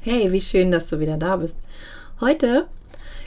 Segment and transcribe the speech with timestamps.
[0.00, 1.56] Hey, wie schön, dass du wieder da bist.
[2.20, 2.68] Heute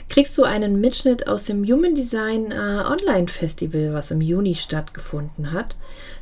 [0.08, 5.52] kriegst du einen Mitschnitt aus dem Human Design äh, Online Festival, was im Juni stattgefunden
[5.52, 5.76] hat.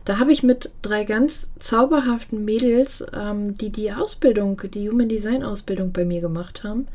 [0.04, 5.44] Da habe ich mit drei ganz zauberhaften Mädels, ähm, die die Ausbildung, die Human Design
[5.44, 6.88] Ausbildung bei mir gemacht haben,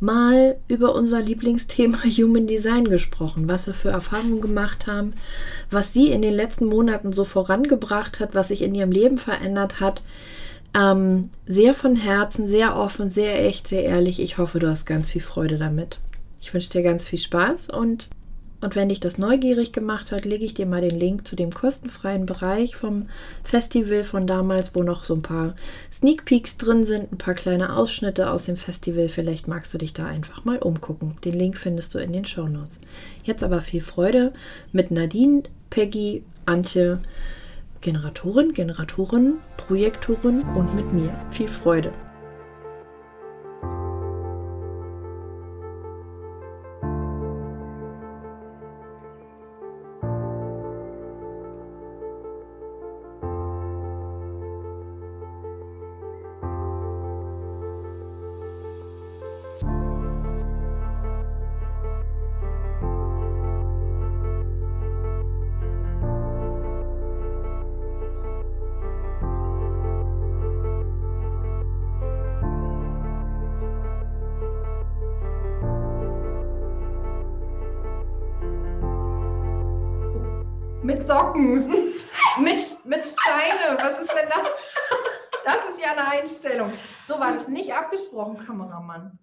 [0.00, 5.14] mal über unser Lieblingsthema Human Design gesprochen, was wir für Erfahrungen gemacht haben,
[5.70, 9.80] was sie in den letzten Monaten so vorangebracht hat, was sich in ihrem Leben verändert
[9.80, 10.02] hat.
[10.78, 14.20] Ähm, sehr von Herzen, sehr offen, sehr echt, sehr ehrlich.
[14.20, 15.98] Ich hoffe, du hast ganz viel Freude damit.
[16.40, 18.10] Ich wünsche dir ganz viel Spaß und,
[18.60, 21.52] und wenn dich das neugierig gemacht hat, lege ich dir mal den Link zu dem
[21.52, 23.08] kostenfreien Bereich vom
[23.42, 25.56] Festival von damals, wo noch so ein paar
[25.90, 29.08] Sneak Peeks drin sind, ein paar kleine Ausschnitte aus dem Festival.
[29.08, 31.16] Vielleicht magst du dich da einfach mal umgucken.
[31.24, 32.78] Den Link findest du in den Show Notes.
[33.24, 34.32] Jetzt aber viel Freude
[34.70, 37.00] mit Nadine, Peggy, Antje
[37.80, 41.14] Generatorin, Generatorin, Projektorin und mit mir.
[41.30, 41.92] Viel Freude!
[82.98, 83.78] Mit, Steine.
[83.78, 84.44] Was ist denn das?
[85.44, 86.72] Das ist ja eine Einstellung.
[87.06, 89.18] So war das nicht abgesprochen, Kameramann.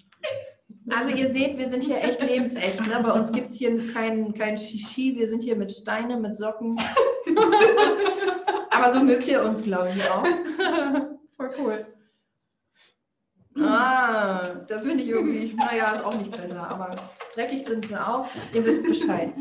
[0.89, 2.79] Also ihr seht, wir sind hier echt lebensecht.
[2.87, 2.99] Ne?
[3.03, 5.15] Bei uns gibt es hier kein, kein Shishi.
[5.15, 6.79] Wir sind hier mit Steine, mit Socken.
[8.69, 10.25] Aber so mögt ihr uns, glaube ich, auch.
[11.37, 11.85] Voll cool.
[13.57, 16.97] Ah, das finde ich irgendwie, naja, ist auch nicht besser, aber
[17.33, 18.27] dreckig sind sie auch.
[18.53, 19.31] Ihr wisst Bescheid.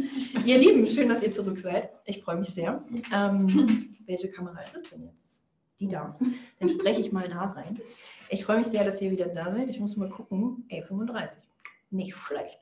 [0.44, 1.90] Ihr Lieben, schön, dass ihr zurück seid.
[2.04, 2.84] Ich freue mich sehr.
[3.12, 3.48] Ähm,
[4.06, 5.18] welche Kamera ist es denn jetzt?
[5.80, 6.16] Die da.
[6.60, 7.76] Dann spreche ich mal da rein.
[8.28, 9.68] Ich freue mich sehr, dass ihr wieder da seid.
[9.68, 10.64] Ich muss mal gucken.
[10.68, 11.36] Ey, 35.
[11.90, 12.60] Nicht schlecht.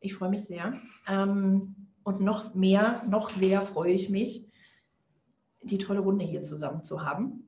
[0.00, 0.72] Ich freue mich sehr.
[1.08, 4.48] Ähm, und noch mehr, noch sehr freue ich mich,
[5.62, 7.47] die tolle Runde hier zusammen zu haben.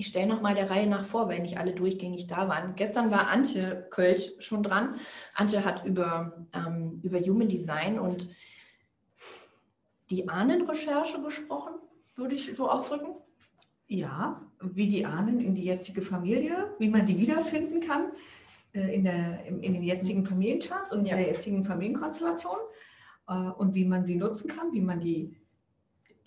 [0.00, 2.76] Ich stelle nochmal der Reihe nach vor, weil nicht alle durchgängig da waren.
[2.76, 4.94] Gestern war Antje Kölsch schon dran.
[5.34, 8.30] Antje hat über, ähm, über Human Design und
[10.08, 11.74] die Ahnenrecherche gesprochen,
[12.14, 13.16] würde ich so ausdrücken.
[13.88, 18.12] Ja, wie die Ahnen in die jetzige Familie, wie man die wiederfinden kann
[18.74, 21.16] äh, in, der, in, in den jetzigen Familiencharts und Ja.
[21.16, 22.58] in der jetzigen Familienkonstellation
[23.26, 25.36] äh, und wie man sie nutzen kann, wie man die,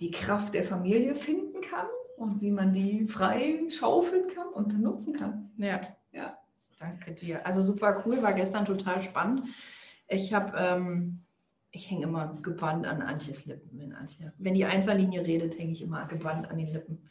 [0.01, 1.87] die Kraft der Familie finden kann
[2.21, 5.49] und wie man die frei schaufeln kann und dann nutzen kann.
[5.57, 5.81] Ja.
[6.11, 6.37] Ja.
[6.79, 7.45] Danke dir.
[7.45, 9.43] Also super cool, war gestern total spannend.
[10.07, 11.19] Ich habe, ähm,
[11.71, 15.81] ich hänge immer gebannt an Antjes Lippen, wenn Antje, wenn die Einzellinie redet, hänge ich
[15.81, 17.07] immer gebannt an den Lippen.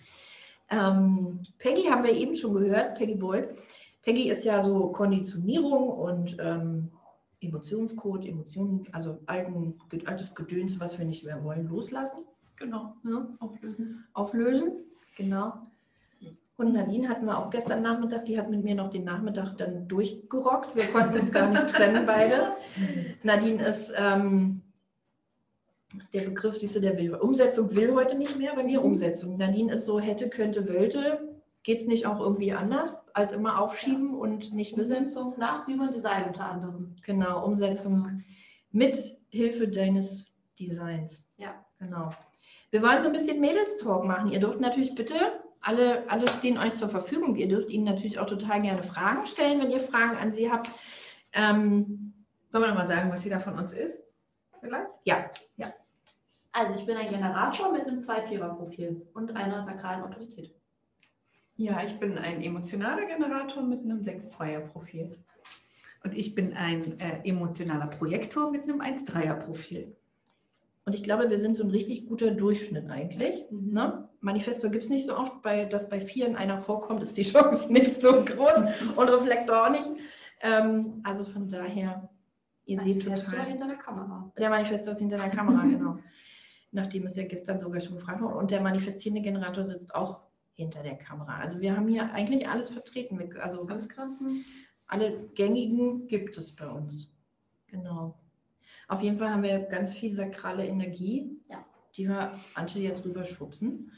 [0.71, 3.49] Ähm, Peggy haben wir eben schon gehört, Peggy Bold.
[4.03, 6.91] Peggy ist ja so Konditionierung und ähm,
[7.41, 12.25] Emotionscode, Emotionen, also alten, altes Gedöns, was wir nicht mehr wollen, loslassen.
[12.57, 13.27] Genau, Ja?
[13.41, 14.05] auflösen.
[14.13, 14.73] auflösen.
[15.17, 15.55] Genau.
[16.57, 19.89] Und Nadine hatten wir auch gestern Nachmittag, die hat mit mir noch den Nachmittag dann
[19.89, 20.77] durchgerockt.
[20.77, 22.53] Wir konnten uns gar nicht trennen, beide.
[23.23, 24.61] Nadine ist ähm,
[26.13, 27.15] der Begriff, diese der will.
[27.15, 28.85] Umsetzung will heute nicht mehr bei mir.
[28.85, 29.39] Umsetzung.
[29.39, 31.31] Nadine ist so, hätte, könnte, wollte.
[31.63, 34.99] Geht es nicht auch irgendwie anders, als immer aufschieben und nicht wissen?
[34.99, 36.95] Umsetzung nach Human Design unter anderem.
[37.05, 38.23] Genau, Umsetzung
[38.71, 40.27] mit Hilfe deines
[40.59, 41.25] Designs.
[41.39, 41.55] Ja.
[41.79, 42.11] Genau.
[42.71, 44.31] Wir wollen so ein bisschen Mädels-Talk machen.
[44.31, 45.15] Ihr dürft natürlich bitte,
[45.61, 47.37] alle, alle stehen euch zur Verfügung.
[47.37, 50.71] Ihr dürft ihnen natürlich auch total gerne Fragen stellen, wenn ihr Fragen an sie habt.
[51.33, 52.11] Ähm,
[52.51, 54.03] Sollen wir noch mal sagen, was jeder von uns ist?
[54.61, 54.89] Vielleicht?
[55.57, 55.73] ja,
[56.51, 60.53] Also ich bin ein Generator mit einem 2-4er-Profil und einer sakralen Autorität.
[61.55, 65.17] Ja, ich bin ein emotionaler Generator mit einem 6-2er-Profil.
[66.03, 69.97] Und ich bin ein äh, emotionaler Projektor mit einem 1-3er-Profil.
[70.91, 73.49] Und ich glaube, wir sind so ein richtig guter Durchschnitt eigentlich.
[73.49, 73.73] Mhm.
[73.73, 74.09] Ne?
[74.19, 77.73] Manifesto gibt es nicht so oft, bei, dass bei vieren einer vorkommt, ist die Chance
[77.73, 79.89] nicht so groß und Reflektor auch nicht.
[80.41, 82.11] Ähm, also von daher,
[82.65, 83.47] ihr seht Manifestor total.
[83.47, 84.33] hinter der Kamera.
[84.37, 85.99] Der Manifestor ist hinter der Kamera, genau.
[86.73, 88.35] Nachdem es ja gestern sogar schon gefragt wurde.
[88.35, 90.23] Und der manifestierende Generator sitzt auch
[90.55, 91.39] hinter der Kamera.
[91.39, 93.17] Also wir haben hier eigentlich alles vertreten.
[93.41, 94.09] Also Alles klar?
[94.89, 97.13] alle gängigen gibt es bei uns.
[97.69, 98.20] Genau.
[98.91, 101.65] Auf jeden Fall haben wir ganz viel sakrale Energie, Ja.
[101.97, 103.93] die wir Antje jetzt rüber schubsen.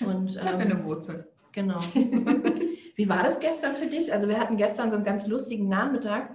[0.06, 1.26] Und, Ich habe ähm, eine Wurzel.
[1.50, 1.80] Genau.
[2.96, 4.12] Wie war das gestern für dich?
[4.12, 6.30] Also wir hatten gestern so einen ganz lustigen Nachmittag.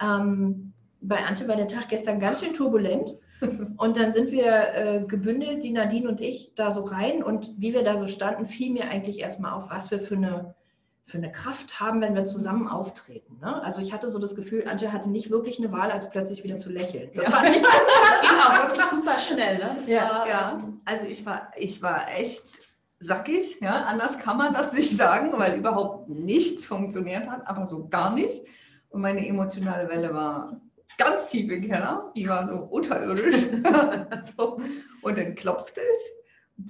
[0.00, 3.16] Ähm, bei Antje war der Tag gestern ganz schön turbulent.
[3.78, 7.22] Und dann sind wir äh, gebündelt, die Nadine und ich, da so rein.
[7.22, 10.54] Und wie wir da so standen, fiel mir eigentlich erstmal auf, was wir für eine,
[11.06, 13.38] für eine Kraft haben, wenn wir zusammen auftreten.
[13.40, 13.62] Ne?
[13.62, 16.58] Also ich hatte so das Gefühl, Antje hatte nicht wirklich eine Wahl, als plötzlich wieder
[16.58, 17.10] zu lächeln.
[17.14, 19.58] Das war nicht Das ging auch wirklich super schnell.
[19.58, 19.76] Ne?
[19.78, 22.42] Das Ja, war, Ja, also ich war, ich war echt
[22.98, 27.86] sackig, ja, anders kann man das nicht sagen, weil überhaupt nichts funktioniert hat, aber so
[27.86, 28.42] gar nicht.
[28.88, 30.60] Und meine emotionale Welle war
[30.98, 33.46] ganz tief im Keller, die war so unterirdisch.
[34.36, 34.60] so.
[35.02, 36.10] Und dann klopfte es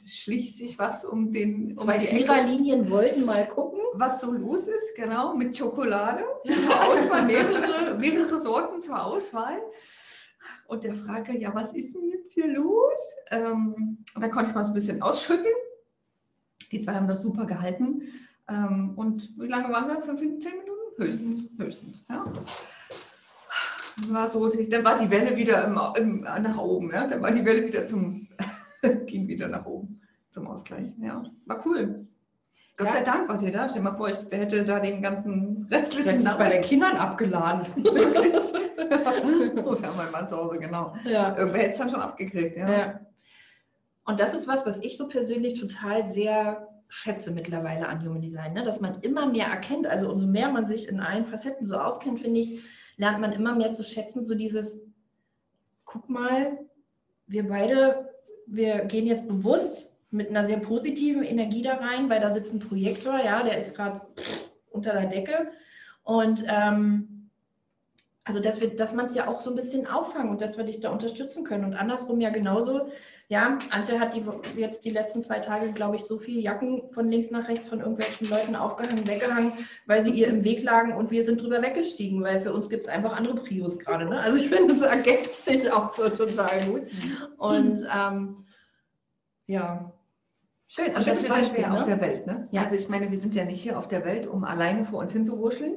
[0.04, 3.80] schlich sich was um den um Zwei Viererlinien wollten mal gucken.
[3.94, 9.58] was so los ist, genau, mit Schokolade zur Auswahl, mehrere, mehrere Sorten zur Auswahl.
[10.68, 12.96] Und der fragte, ja, was ist denn jetzt hier los?
[13.30, 15.54] Ähm, und dann konnte ich mal so ein bisschen ausschütteln.
[16.70, 18.02] Die zwei haben das super gehalten.
[18.48, 20.02] Ähm, und wie lange waren wir?
[20.02, 20.80] Fünf, zehn Minuten?
[20.96, 22.04] Höchstens, höchstens.
[22.08, 22.24] Ja.
[24.08, 26.90] War so, dann war die Welle wieder im, im, nach oben.
[26.90, 27.06] Ja.
[27.06, 28.28] Dann war die Welle wieder zum,
[29.06, 30.00] ging wieder nach oben
[30.31, 30.88] zum Ausgleich.
[31.00, 32.06] Ja, war cool.
[32.76, 32.93] Gott Ja.
[32.93, 33.69] sei Dank wart ihr da.
[33.69, 37.67] Stell dir mal vor, ich hätte da den ganzen restlichen ist bei den Kindern abgeladen.
[37.84, 38.34] Wirklich?
[39.64, 40.94] Oder mein Mann zu Hause, genau.
[41.05, 41.37] Ja.
[41.37, 42.70] Irgendwer hätte es dann schon abgekriegt, ja.
[42.70, 43.00] Ja.
[44.05, 48.52] Und das ist was, was ich so persönlich total sehr schätze mittlerweile an Human Design,
[48.52, 48.62] ne?
[48.62, 49.87] dass man immer mehr erkennt.
[49.87, 52.62] Also umso mehr man sich in allen Facetten so auskennt, finde ich,
[52.96, 54.81] lernt man immer mehr zu schätzen, so dieses,
[55.84, 56.58] guck mal,
[57.26, 58.06] wir beide,
[58.46, 62.60] wir gehen jetzt bewusst mit einer sehr positiven Energie da rein, weil da sitzt ein
[62.60, 64.00] Projektor, ja, der ist gerade
[64.70, 65.50] unter der Decke.
[66.04, 67.15] Und ähm,
[68.26, 70.64] also dass wir, dass man es ja auch so ein bisschen auffangen und dass wir
[70.64, 71.64] dich da unterstützen können.
[71.64, 72.88] Und andersrum ja genauso.
[73.28, 74.23] Ja, Antje hat die,
[74.56, 77.81] jetzt die letzten zwei Tage, glaube ich, so viele Jacken von links nach rechts von
[77.81, 79.52] irgendwelchen Leuten aufgehangen, weggehangen,
[79.87, 82.87] weil sie ihr im Weg lagen und wir sind drüber weggestiegen, weil für uns gibt
[82.87, 84.06] es einfach andere Prios gerade.
[84.06, 84.19] Ne?
[84.19, 86.82] Also ich finde, es ergänzt sich auch so total gut.
[87.38, 88.46] Und ähm,
[89.46, 89.93] ja,
[90.67, 90.88] schön.
[90.88, 91.87] Und dafür sind wir Beispiel, ja auf ne?
[91.87, 92.26] der Welt.
[92.26, 92.49] Ne?
[92.50, 92.62] Ja.
[92.62, 95.12] Also ich meine, wir sind ja nicht hier auf der Welt, um alleine vor uns
[95.12, 95.76] hinzuwurscheln,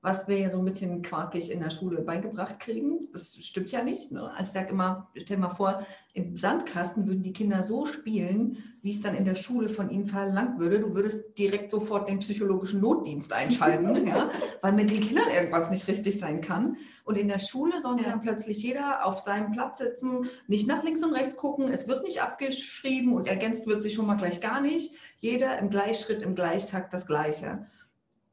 [0.00, 3.00] was wir ja so ein bisschen quakig in der Schule beigebracht kriegen.
[3.12, 4.12] Das stimmt ja nicht.
[4.12, 4.30] Ne?
[4.30, 5.84] Also ich sage immer, stell mal vor,
[6.14, 10.06] im Sandkasten würden die Kinder so spielen, wie es dann in der Schule von ihnen
[10.06, 10.80] verlangt würde.
[10.80, 14.30] Du würdest direkt sofort den psychologischen Notdienst einschalten, ja?
[14.62, 16.76] weil mit den Kindern irgendwas nicht richtig sein kann.
[17.04, 18.10] Und in der Schule soll Ja.
[18.10, 22.04] dann plötzlich jeder auf seinem Platz sitzen, nicht nach links und rechts gucken, es wird
[22.04, 24.92] nicht abgeschrieben und ergänzt wird sich schon mal gleich gar nicht.
[25.18, 27.66] Jeder im Gleichschritt, im Gleichtakt das Gleiche.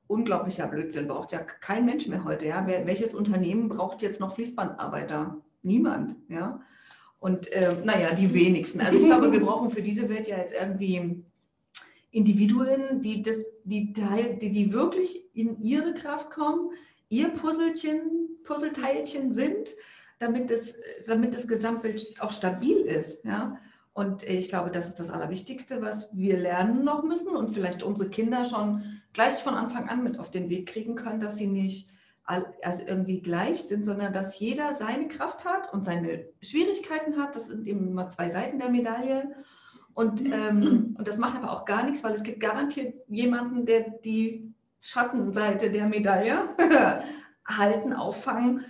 [0.08, 2.48] Unglaublicher Blödsinn braucht ja kein Mensch mehr heute.
[2.48, 2.66] Ja?
[2.68, 5.38] Welches Unternehmen braucht jetzt noch Fließbandarbeiter?
[5.64, 6.16] Niemand.
[6.30, 6.62] Ja?
[7.20, 8.82] Und ähm, naja, die wenigsten.
[8.82, 11.24] Also ich glaube, wir brauchen für diese Welt ja jetzt irgendwie
[12.12, 16.70] Individuen, die, das, die, Teil, die, die wirklich in ihre Kraft kommen,
[17.10, 19.70] ihr Puzzlechen, Puzzleteilchen sind,
[20.20, 20.78] damit das,
[21.08, 23.24] damit das Gesamtbild auch stabil ist.
[23.26, 23.60] Ja?
[23.96, 28.10] Und ich glaube, das ist das Allerwichtigste, was wir lernen noch müssen und vielleicht unsere
[28.10, 28.84] Kinder schon
[29.14, 31.88] gleich von Anfang an mit auf den Weg kriegen können, dass sie nicht
[32.26, 37.38] also irgendwie gleich sind, sondern dass jeder seine Kraft hat und seine Schwierigkeiten hat.
[37.38, 39.34] Das sind eben immer zwei Seiten der Medaille.
[39.94, 43.92] Und, ähm, und das macht aber auch gar nichts, weil es gibt garantiert jemanden, der
[44.04, 46.50] die Schattenseite der Medaille
[47.48, 48.66] halten, auffangen,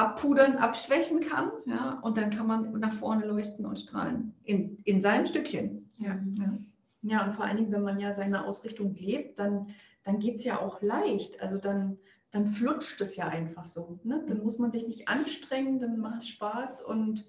[0.00, 1.52] abpudern, abschwächen kann.
[1.66, 2.00] Ja?
[2.00, 4.34] Und dann kann man nach vorne leuchten und strahlen.
[4.44, 5.88] In, in seinem Stückchen.
[5.98, 6.18] Ja.
[6.32, 6.58] Ja.
[7.02, 9.68] Ja, und vor allen Dingen, wenn man ja seine Ausrichtung lebt, dann,
[10.04, 11.40] dann geht es ja auch leicht.
[11.40, 11.98] Also dann,
[12.30, 13.98] dann flutscht es ja einfach so.
[14.04, 14.22] Ne?
[14.26, 17.26] Dann muss man sich nicht anstrengen, dann macht es Spaß und,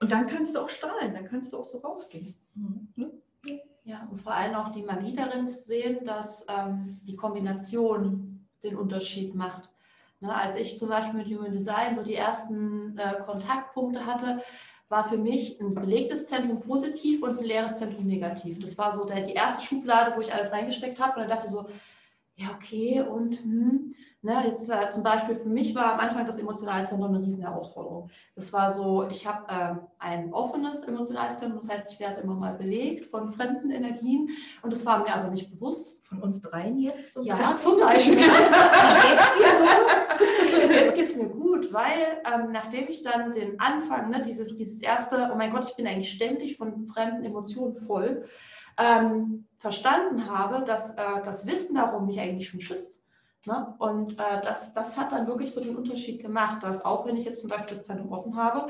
[0.00, 2.34] und dann kannst du auch strahlen, dann kannst du auch so rausgehen.
[3.84, 8.76] Ja, und vor allem auch die Magie darin zu sehen, dass ähm, die Kombination den
[8.76, 9.71] Unterschied macht.
[10.22, 14.40] Ne, als ich zum Beispiel mit Human Design so die ersten äh, Kontaktpunkte hatte,
[14.88, 18.60] war für mich ein belegtes Zentrum positiv und ein leeres Zentrum negativ.
[18.60, 21.14] Das war so der, die erste Schublade, wo ich alles reingesteckt habe.
[21.14, 21.66] Und dann dachte ich so,
[22.36, 26.38] ja, okay, und hm, ne, jetzt äh, zum Beispiel für mich war am Anfang das
[26.38, 28.08] Emotionalzentrum eine riesen Herausforderung.
[28.36, 32.54] Das war so, ich habe äh, ein offenes Emotionalzentrum, das heißt, ich werde immer mal
[32.54, 34.30] belegt von fremden Energien
[34.62, 35.98] und das war mir aber nicht bewusst.
[36.12, 37.12] Von uns dreien jetzt?
[37.12, 37.56] zum Ja, Beispiel?
[37.58, 38.16] zum Beispiel.
[38.18, 40.72] Wie geht's so?
[40.72, 44.82] Jetzt geht es mir gut, weil ähm, nachdem ich dann den Anfang, ne, dieses, dieses
[44.82, 48.24] erste, oh mein Gott, ich bin eigentlich ständig von fremden Emotionen voll,
[48.78, 53.02] ähm, verstanden habe, dass äh, das Wissen darum mich eigentlich schon schützt.
[53.46, 53.74] Ne?
[53.78, 57.24] Und äh, das, das hat dann wirklich so den Unterschied gemacht, dass auch wenn ich
[57.24, 58.68] jetzt zum Beispiel das Zentrum offen habe,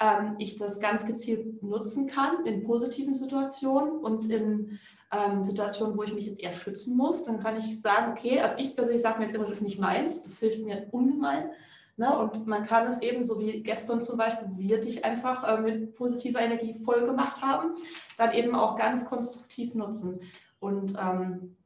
[0.00, 4.78] ähm, ich das ganz gezielt nutzen kann in positiven Situationen und in
[5.14, 8.56] ähm, Situationen, wo ich mich jetzt eher schützen muss, dann kann ich sagen, okay, also
[8.58, 11.50] ich persönlich sage mir jetzt immer, das ist nicht meins, das hilft mir ungemein.
[11.96, 12.16] Ne?
[12.18, 15.60] Und man kann es eben, so wie gestern zum Beispiel, wo wir dich einfach äh,
[15.60, 17.76] mit positiver Energie voll gemacht haben,
[18.18, 20.20] dann eben auch ganz konstruktiv nutzen.
[20.58, 21.56] Und ähm,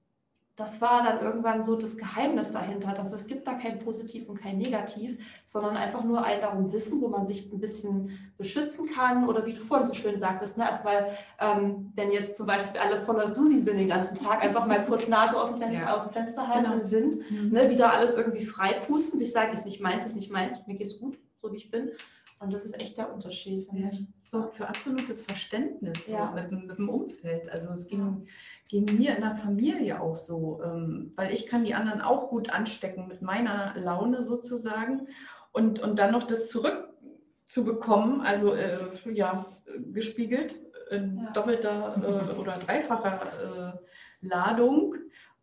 [0.58, 4.40] das war dann irgendwann so das Geheimnis dahinter, dass es gibt da kein Positiv und
[4.40, 9.28] kein Negativ, sondern einfach nur ein darum Wissen, wo man sich ein bisschen beschützen kann
[9.28, 13.00] oder wie du vorhin so schön sagtest, ne, erstmal, ähm, wenn jetzt zum Beispiel alle
[13.02, 15.94] voller Susi sind den ganzen Tag, einfach mal kurz Nase aus dem Fenster, ja.
[15.94, 16.82] aus dem Fenster halten genau.
[16.82, 17.50] im Wind, mhm.
[17.50, 20.74] ne, wieder alles irgendwie frei pusten, sich sagen, ist nicht meins, ist nicht meins, mir
[20.74, 21.92] geht's gut, so wie ich bin.
[22.40, 24.06] Und das ist echt der Unterschied, ich.
[24.20, 26.28] So für absolutes Verständnis ja.
[26.28, 27.48] so mit, mit, dem Umfeld.
[27.50, 28.26] Also es ging,
[28.68, 32.50] ging mir in der Familie auch so, ähm, weil ich kann die anderen auch gut
[32.50, 35.08] anstecken mit meiner Laune sozusagen.
[35.52, 38.76] Und, und dann noch das zurückzubekommen, also äh,
[39.12, 39.46] ja,
[39.92, 40.56] gespiegelt
[40.90, 41.30] in ja.
[41.30, 43.74] doppelter äh, oder dreifacher
[44.22, 44.94] äh, Ladung.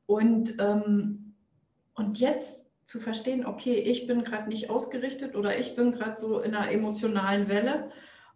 [0.06, 1.34] Und, ähm,
[1.96, 6.40] und jetzt zu verstehen, okay, ich bin gerade nicht ausgerichtet oder ich bin gerade so
[6.40, 7.90] in einer emotionalen Welle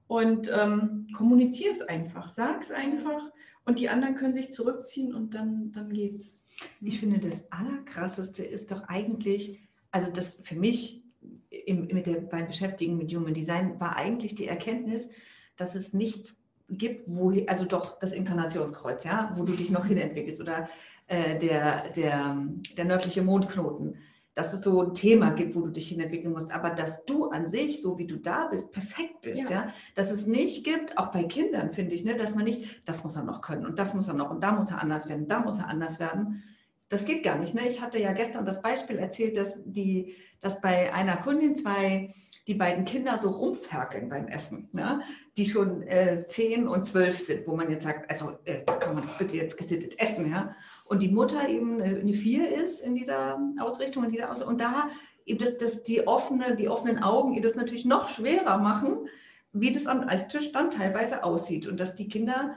[0.08, 3.22] und ähm, kommuniziere es einfach, sag es einfach
[3.70, 6.42] und die anderen können sich zurückziehen und dann, dann geht's.
[6.82, 9.60] Ich finde, das Allerkrasseste ist doch eigentlich,
[9.92, 11.04] also das für mich
[11.50, 15.10] im, mit der, beim Beschäftigen mit Human Design war eigentlich die Erkenntnis,
[15.56, 16.38] dass es nichts
[16.70, 20.68] gibt, wo, also doch das Inkarnationskreuz, ja, wo du dich noch hinentwickelst oder
[21.08, 22.38] äh, der, der,
[22.76, 23.98] der nördliche Mondknoten
[24.40, 27.46] dass es so ein Thema gibt, wo du dich hinentwickeln musst, aber dass du an
[27.46, 29.74] sich, so wie du da bist, perfekt bist, ja, ja?
[29.96, 33.18] dass es nicht gibt, auch bei Kindern finde ich, ne, dass man nicht, das muss
[33.18, 35.42] er noch können und das muss er noch und da muss er anders werden, da
[35.42, 36.42] muss er anders werden.
[36.88, 37.54] Das geht gar nicht.
[37.54, 37.68] Ne?
[37.68, 42.16] Ich hatte ja gestern das Beispiel erzählt, dass, die, dass bei einer Kundin zwei,
[42.48, 45.02] die beiden Kinder so rumferkeln beim Essen, ne?
[45.36, 48.96] die schon äh, zehn und zwölf sind, wo man jetzt sagt, also äh, da kann
[48.96, 50.56] man bitte jetzt gesittet essen, ja
[50.90, 54.54] und die Mutter eben eine Vier ist in dieser Ausrichtung, in dieser Ausrichtung.
[54.54, 54.90] und da
[55.38, 59.08] dass, dass die, offene, die offenen Augen ihr das natürlich noch schwerer machen,
[59.54, 62.56] wie das am Eistisch dann teilweise aussieht und dass die Kinder,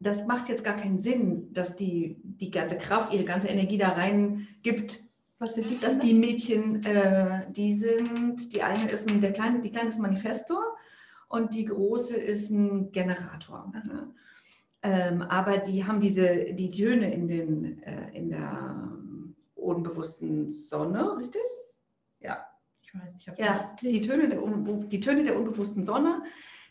[0.00, 3.90] das macht jetzt gar keinen Sinn, dass die die ganze Kraft, ihre ganze Energie da
[3.90, 5.00] rein gibt,
[5.38, 9.60] was sind die dass die Mädchen, äh, die sind, die eine ist ein, der kleine,
[9.60, 10.62] die kleine ist Manifestor
[11.28, 13.72] und die große ist ein Generator.
[13.72, 14.14] Ne?
[14.84, 18.92] Ähm, aber die haben diese, die Töne in, den, äh, in der
[19.54, 21.40] unbewussten Sonne, richtig?
[22.20, 22.46] Ja.
[22.82, 26.22] Ich weiß, ich habe ja, die Töne, der, die Töne der unbewussten Sonne,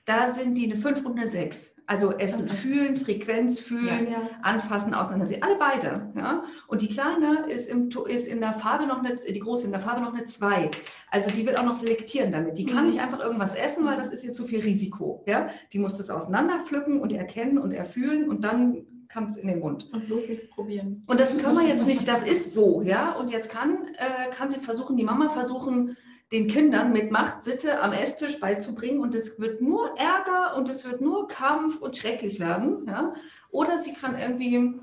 [0.06, 1.74] da sind die eine 5 und eine 6.
[1.86, 2.56] Also Essen okay.
[2.56, 4.30] fühlen, Frequenz fühlen, ja, ja.
[4.42, 5.44] anfassen, auseinandersetzen.
[5.44, 6.12] Alle beide.
[6.16, 6.46] Ja?
[6.68, 9.82] Und die kleine ist, im, ist in der Farbe noch eine, die große in der
[9.82, 10.72] Farbe noch eine 2.
[11.12, 12.58] Also die wird auch noch selektieren damit.
[12.58, 12.92] Die kann mhm.
[12.92, 15.24] nicht einfach irgendwas essen, weil das ist ihr zu viel Risiko.
[15.28, 15.50] Ja?
[15.74, 19.90] Die muss das auseinanderpflücken und erkennen und erfühlen und dann kann es in den Mund.
[19.94, 21.04] Und bloß nichts probieren.
[21.06, 23.12] Und das kann man jetzt nicht, das ist so, ja.
[23.12, 25.96] Und jetzt kann, äh, kann sie versuchen, die Mama versuchen,
[26.34, 30.84] den Kindern mit Macht, Sitte am Esstisch beizubringen und es wird nur Ärger und es
[30.84, 32.86] wird nur Kampf und schrecklich werden.
[32.88, 33.14] Ja?
[33.52, 34.74] Oder sie kann irgendwie,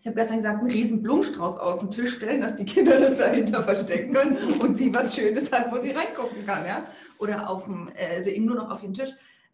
[0.00, 3.18] ich habe gestern gesagt, einen riesen Blumenstrauß auf den Tisch stellen, dass die Kinder das
[3.18, 6.64] dahinter verstecken können und sie was Schönes hat, wo sie reingucken kann.
[6.64, 6.84] Ja?
[7.18, 7.90] Oder auf dem,
[8.22, 9.10] sie eben nur noch auf den Tisch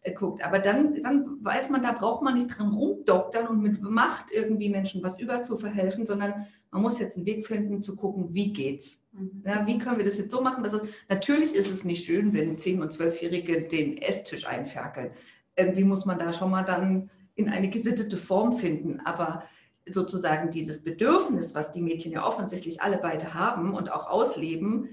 [0.09, 0.43] guckt.
[0.43, 4.69] Aber dann, dann weiß man, da braucht man nicht dran rumdoktern und mit Macht irgendwie
[4.69, 8.99] Menschen was überzuverhelfen, sondern man muss jetzt einen Weg finden, zu gucken, wie geht's.
[9.11, 9.43] Mhm.
[9.45, 10.63] Ja, wie können wir das jetzt so machen?
[10.63, 15.11] Dass es, natürlich ist es nicht schön, wenn 10- und 12-Jährige den Esstisch einferkeln.
[15.55, 19.01] Irgendwie muss man da schon mal dann in eine gesittete Form finden.
[19.01, 19.43] Aber
[19.87, 24.89] sozusagen dieses Bedürfnis, was die Mädchen ja offensichtlich alle beide haben und auch ausleben,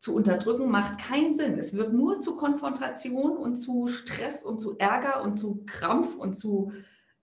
[0.00, 1.58] zu unterdrücken, macht keinen Sinn.
[1.58, 6.34] Es wird nur zu Konfrontation und zu Stress und zu Ärger und zu Krampf und
[6.34, 6.72] zu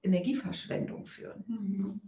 [0.04, 1.44] Energieverschwendung führen.
[1.48, 2.02] Mhm.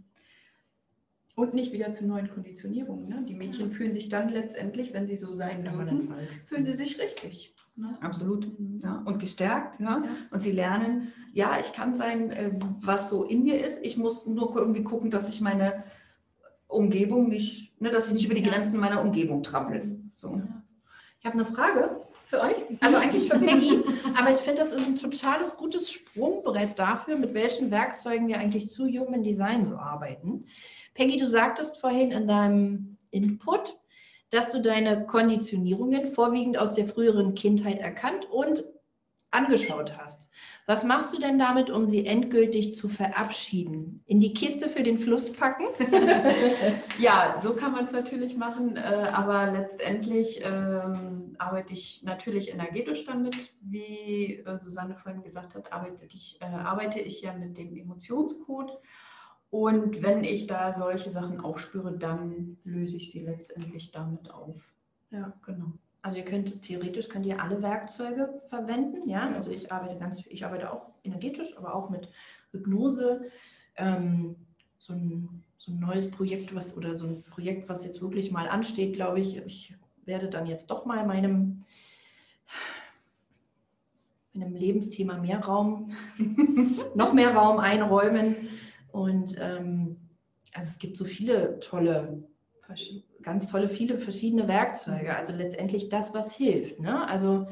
[1.34, 3.08] Und nicht wieder zu neuen Konditionierungen.
[3.08, 3.24] Ne?
[3.28, 6.14] Die Mädchen fühlen sich dann letztendlich, wenn sie so sein dürfen,
[6.46, 7.54] fühlen sie sich richtig.
[7.74, 7.98] Ne?
[8.00, 8.58] Absolut.
[8.58, 8.80] Mhm.
[8.84, 9.02] Ja.
[9.04, 9.80] Und gestärkt.
[9.80, 10.04] Ja?
[10.04, 10.10] ja?
[10.30, 13.84] Und sie lernen, ja, ich kann sein, äh, was so in mir ist.
[13.84, 15.82] Ich muss nur irgendwie gucken, dass ich meine
[16.68, 19.98] Umgebung nicht, ne, dass ich nicht über die Grenzen meiner Umgebung trampel.
[20.12, 20.40] So.
[21.20, 23.84] Ich habe eine Frage für euch, also eigentlich für Peggy,
[24.18, 28.70] aber ich finde, das ist ein totales gutes Sprungbrett dafür, mit welchen Werkzeugen wir eigentlich
[28.70, 30.46] zu Human Design so arbeiten.
[30.94, 33.76] Peggy, du sagtest vorhin in deinem Input,
[34.30, 38.64] dass du deine Konditionierungen vorwiegend aus der früheren Kindheit erkannt und
[39.30, 40.28] angeschaut hast.
[40.66, 44.02] Was machst du denn damit, um sie endgültig zu verabschieden?
[44.06, 45.66] In die Kiste für den Fluss packen?
[46.98, 53.04] ja, so kann man es natürlich machen, äh, aber letztendlich ähm, arbeite ich natürlich energetisch
[53.04, 53.52] damit.
[53.62, 58.78] Wie äh, Susanne vorhin gesagt hat, arbeite ich, äh, arbeite ich ja mit dem Emotionscode
[59.50, 64.72] Und wenn ich da solche Sachen aufspüre, dann löse ich sie letztendlich damit auf.
[65.10, 65.32] Ja.
[65.44, 65.72] Genau.
[66.02, 69.32] Also ihr könnt theoretisch könnt ihr alle Werkzeuge verwenden, ja.
[69.34, 72.08] Also ich arbeite ganz, ich arbeite auch energetisch, aber auch mit
[72.52, 73.30] Hypnose.
[73.76, 74.36] Ähm,
[74.78, 78.48] so, ein, so ein neues Projekt, was oder so ein Projekt, was jetzt wirklich mal
[78.48, 79.36] ansteht, glaube ich.
[79.36, 79.74] Ich
[80.06, 81.64] werde dann jetzt doch mal meinem,
[84.32, 85.92] meinem Lebensthema mehr Raum,
[86.94, 88.48] noch mehr Raum einräumen.
[88.90, 89.96] Und ähm,
[90.54, 92.24] also es gibt so viele tolle
[93.22, 95.16] ganz tolle, viele verschiedene Werkzeuge.
[95.16, 96.80] Also letztendlich das, was hilft.
[96.80, 97.06] Ne?
[97.08, 97.48] Also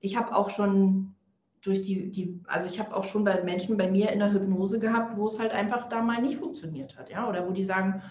[0.00, 1.14] ich habe auch schon
[1.62, 4.78] durch die, die, also ich habe auch schon bei Menschen bei mir in der Hypnose
[4.78, 8.02] gehabt, wo es halt einfach da mal nicht funktioniert hat, ja, oder wo die sagen,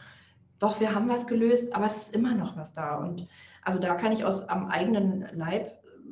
[0.60, 2.98] doch, wir haben was gelöst, aber es ist immer noch was da.
[2.98, 3.28] Und
[3.62, 5.72] also da kann ich aus am eigenen Leib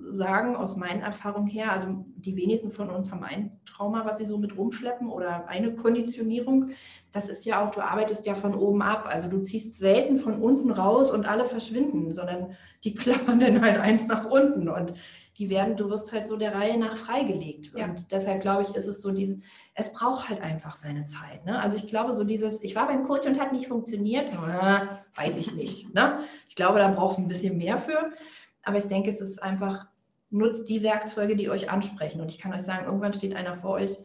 [0.09, 4.25] sagen, aus meinen Erfahrungen her, also die wenigsten von uns haben ein Trauma, was sie
[4.25, 6.71] so mit rumschleppen oder eine Konditionierung.
[7.11, 9.07] Das ist ja auch, du arbeitest ja von oben ab.
[9.09, 13.79] Also du ziehst selten von unten raus und alle verschwinden, sondern die klappern dann halt
[13.79, 14.93] eins nach unten und
[15.37, 17.71] die werden, du wirst halt so der Reihe nach freigelegt.
[17.75, 17.85] Ja.
[17.85, 19.41] Und deshalb glaube ich, ist es so dieses,
[19.73, 21.43] es braucht halt einfach seine Zeit.
[21.45, 21.59] Ne?
[21.59, 24.31] Also ich glaube, so dieses, ich war beim Coach und hat nicht funktioniert,
[25.15, 25.93] weiß ich nicht.
[25.93, 26.19] Ne?
[26.47, 28.11] Ich glaube, da brauchst du ein bisschen mehr für.
[28.63, 29.87] Aber ich denke, es ist einfach,
[30.33, 32.19] nutzt die Werkzeuge, die euch ansprechen.
[32.19, 33.97] Und ich kann euch sagen, irgendwann steht einer vor euch,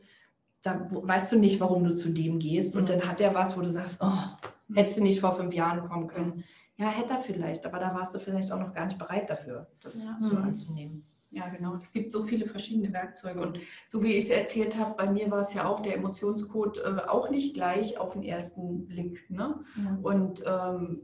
[0.62, 2.76] da weißt du nicht, warum du zu dem gehst.
[2.76, 5.88] Und dann hat er was, wo du sagst, oh, hättest du nicht vor fünf Jahren
[5.88, 6.44] kommen können.
[6.76, 9.66] Ja, hätte er vielleicht, aber da warst du vielleicht auch noch gar nicht bereit dafür,
[9.82, 10.16] das ja.
[10.20, 11.04] so anzunehmen.
[11.30, 11.74] Ja, genau.
[11.76, 13.40] Es gibt so viele verschiedene Werkzeuge.
[13.40, 13.58] Und
[13.88, 17.08] so wie ich es erzählt habe, bei mir war es ja auch der Emotionscode äh,
[17.08, 19.28] auch nicht gleich auf den ersten Blick.
[19.30, 19.60] Ne?
[19.76, 19.98] Ja.
[20.02, 21.02] Und ähm,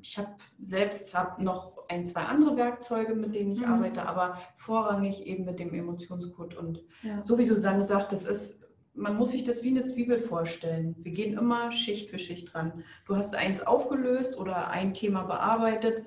[0.00, 3.72] ich habe selbst hab noch ein, zwei andere Werkzeuge, mit denen ich mhm.
[3.72, 6.54] arbeite, aber vorrangig eben mit dem Emotionscode.
[6.56, 7.22] Und ja.
[7.24, 8.60] so wie Susanne sagt, das ist,
[8.94, 10.96] man muss sich das wie eine Zwiebel vorstellen.
[10.98, 12.84] Wir gehen immer Schicht für Schicht dran.
[13.06, 16.04] Du hast eins aufgelöst oder ein Thema bearbeitet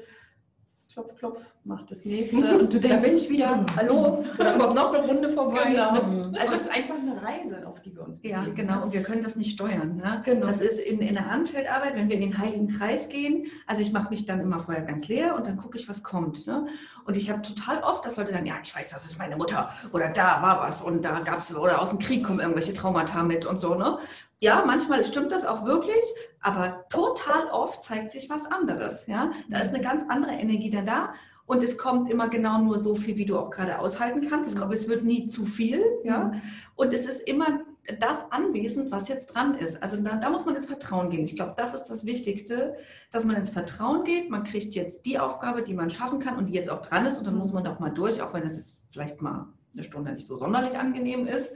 [0.91, 2.37] klopf, klopf, mach das nächste.
[2.59, 5.69] Und du denkst, da bin ich wieder, hallo, da kommt noch eine Runde vorbei.
[5.69, 6.31] Genau.
[6.39, 8.43] Also es ist einfach eine Reise, auf die wir uns bewegen.
[8.47, 8.83] Ja, genau.
[8.83, 9.97] Und wir können das nicht steuern.
[9.97, 10.21] Ne?
[10.25, 10.47] Genau.
[10.47, 13.47] Das ist in, in der Handfeldarbeit, wenn wir in den Heiligen Kreis gehen.
[13.67, 16.47] Also ich mache mich dann immer vorher ganz leer und dann gucke ich, was kommt.
[16.47, 16.67] Ne?
[17.05, 19.69] Und ich habe total oft, dass Leute sagen, ja, ich weiß, das ist meine Mutter
[19.93, 23.23] oder da war was und da gab es, oder aus dem Krieg kommen irgendwelche Traumata
[23.23, 23.75] mit und so.
[23.75, 23.97] Ne?
[24.41, 26.03] Ja, manchmal stimmt das auch wirklich,
[26.41, 29.05] aber total oft zeigt sich was anderes.
[29.05, 29.31] Ja?
[29.49, 31.13] Da ist eine ganz andere Energie dann da
[31.45, 34.49] und es kommt immer genau nur so viel, wie du auch gerade aushalten kannst.
[34.49, 35.83] Es, kommt, es wird nie zu viel.
[36.03, 36.31] Ja?
[36.75, 37.61] Und es ist immer
[37.99, 39.83] das anwesend, was jetzt dran ist.
[39.83, 41.23] Also da, da muss man ins Vertrauen gehen.
[41.23, 42.77] Ich glaube, das ist das Wichtigste,
[43.11, 44.31] dass man ins Vertrauen geht.
[44.31, 47.19] Man kriegt jetzt die Aufgabe, die man schaffen kann und die jetzt auch dran ist
[47.19, 50.13] und dann muss man doch mal durch, auch wenn es jetzt vielleicht mal eine Stunde
[50.13, 51.53] nicht so sonderlich angenehm ist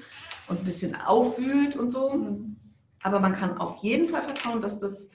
[0.47, 2.13] und ein bisschen aufwühlt und so.
[2.13, 2.57] Mhm.
[3.05, 5.11] Aber man kann auf jeden Fall vertrauen, dass das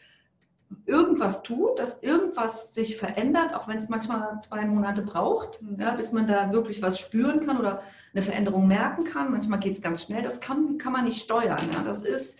[0.86, 5.80] irgendwas tut, dass irgendwas sich verändert, auch wenn es manchmal zwei Monate braucht, mhm.
[5.80, 9.32] ja, bis man da wirklich was spüren kann oder eine Veränderung merken kann.
[9.32, 10.22] Manchmal geht es ganz schnell.
[10.22, 11.68] Das kann, kann man nicht steuern.
[11.72, 11.82] Ja.
[11.82, 12.38] Das ist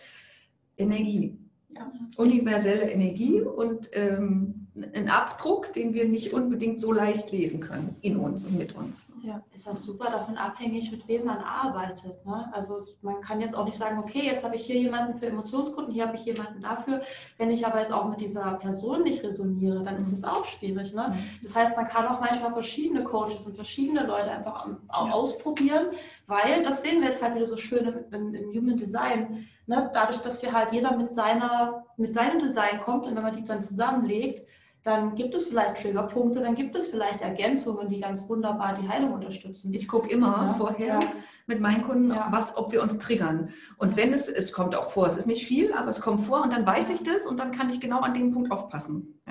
[0.77, 1.37] Energie.
[1.75, 1.91] Ja.
[2.15, 8.17] Universelle Energie und ähm, ein Abdruck, den wir nicht unbedingt so leicht lesen können in
[8.17, 9.05] uns und mit uns.
[9.21, 12.25] Ja, ist auch super davon abhängig, mit wem man arbeitet.
[12.25, 12.49] Ne?
[12.53, 15.93] Also man kann jetzt auch nicht sagen, okay, jetzt habe ich hier jemanden für Emotionskunden,
[15.93, 17.01] hier habe ich jemanden dafür.
[17.37, 20.11] Wenn ich aber jetzt auch mit dieser Person nicht resoniere, dann ist mhm.
[20.11, 20.93] das auch schwierig.
[20.93, 21.09] Ne?
[21.09, 21.39] Mhm.
[21.41, 25.87] Das heißt, man kann auch manchmal verschiedene Coaches und verschiedene Leute einfach ausprobieren,
[26.27, 29.47] weil das sehen wir jetzt halt wieder so schön im, im Human Design.
[29.67, 29.91] Ne?
[29.93, 33.43] Dadurch, dass wir halt jeder mit, seiner, mit seinem Design kommt und wenn man die
[33.43, 34.47] dann zusammenlegt,
[34.83, 39.13] dann gibt es vielleicht Triggerpunkte, dann gibt es vielleicht Ergänzungen, die ganz wunderbar die Heilung
[39.13, 39.71] unterstützen.
[39.73, 41.13] Ich gucke immer ja, vorher ja.
[41.45, 42.29] mit meinen Kunden, ja.
[42.31, 43.49] was, ob wir uns triggern.
[43.77, 46.41] Und wenn es, es kommt auch vor, es ist nicht viel, aber es kommt vor
[46.41, 49.21] und dann weiß ich das und dann kann ich genau an dem Punkt aufpassen.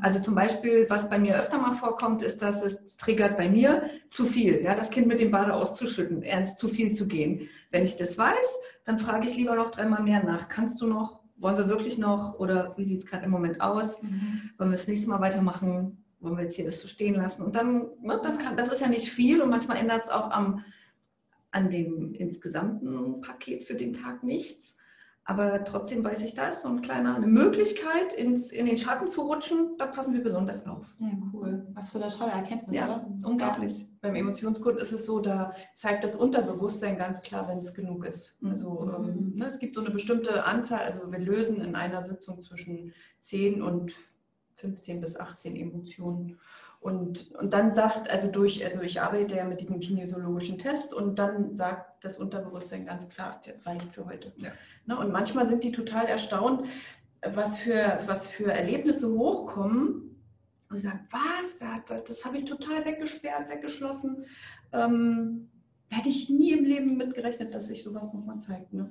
[0.00, 3.88] Also zum Beispiel, was bei mir öfter mal vorkommt, ist, dass es triggert bei mir
[4.10, 7.48] zu viel, ja, das Kind mit dem Bade auszuschütten, ernst zu viel zu gehen.
[7.70, 10.48] Wenn ich das weiß, dann frage ich lieber noch dreimal mehr nach.
[10.48, 14.00] Kannst du noch wollen wir wirklich noch oder wie sieht es gerade im Moment aus?
[14.02, 14.50] Mhm.
[14.58, 16.04] Wollen wir das nächste Mal weitermachen?
[16.20, 17.42] Wollen wir jetzt hier das so stehen lassen?
[17.42, 20.30] Und dann, ne, dann kann, das ist ja nicht viel und manchmal ändert es auch
[20.30, 20.64] am,
[21.50, 24.76] an dem insgesamten Paket für den Tag nichts.
[25.28, 29.08] Aber trotzdem weiß ich, da ist so ein kleiner, eine Möglichkeit, ins, in den Schatten
[29.08, 29.76] zu rutschen.
[29.76, 30.86] Da passen wir besonders auf.
[31.00, 31.66] Ja, cool.
[31.74, 33.06] Was für eine tolle Erkenntnis, ja, oder?
[33.24, 33.80] Unglaublich.
[33.80, 33.86] Ja.
[34.02, 38.40] Beim Emotionscode ist es so, da zeigt das Unterbewusstsein ganz klar, wenn es genug ist.
[38.40, 38.50] Mhm.
[38.50, 39.08] Also mhm.
[39.08, 42.94] ähm, ne, es gibt so eine bestimmte Anzahl, also wir lösen in einer Sitzung zwischen
[43.18, 43.92] 10 und
[44.54, 46.38] 15 bis 18 Emotionen.
[46.78, 51.18] Und, und dann sagt, also durch, also ich arbeite ja mit diesem kinesiologischen Test und
[51.18, 54.32] dann sagt das Unterbewusstsein ganz klar reicht für heute.
[54.36, 54.52] Ja.
[54.86, 54.98] Ne?
[54.98, 56.64] Und manchmal sind die total erstaunt,
[57.34, 60.02] was für, was für Erlebnisse hochkommen.
[60.68, 64.24] Und sagen, was, da, da, das habe ich total weggesperrt, weggeschlossen.
[64.72, 65.48] Ähm,
[65.88, 68.72] hätte ich nie im Leben mitgerechnet, dass sich sowas nochmal zeigt.
[68.72, 68.90] Ne?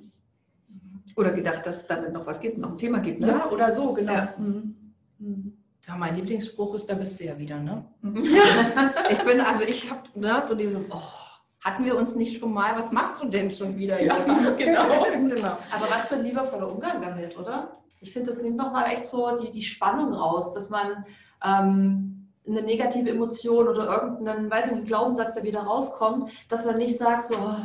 [1.16, 3.20] Oder gedacht, dass damit noch was gibt, noch ein Thema gibt.
[3.20, 3.28] Ne?
[3.28, 4.12] Ja, oder so, genau.
[4.12, 4.34] Ja.
[4.38, 4.74] Mhm.
[5.18, 5.52] Mhm.
[5.86, 7.84] Ja, mein Lieblingsspruch ist, da bist du ja wieder, ne?
[8.00, 8.24] Mhm.
[9.10, 11.25] Ich bin, also ich habe ne, so diese, oh,
[11.66, 14.00] hatten wir uns nicht schon mal, was machst du denn schon wieder?
[14.00, 14.54] Ja, hier?
[14.56, 15.04] genau.
[15.12, 15.58] genau.
[15.72, 17.76] Aber was für ein liebevoller Umgang damit, oder?
[18.00, 21.04] Ich finde, das nimmt nochmal echt so die, die Spannung raus, dass man
[21.44, 26.76] ähm, eine negative Emotion oder irgendeinen, weiß ich nicht, Glaubenssatz, der wieder rauskommt, dass man
[26.78, 27.56] nicht sagt so, oh,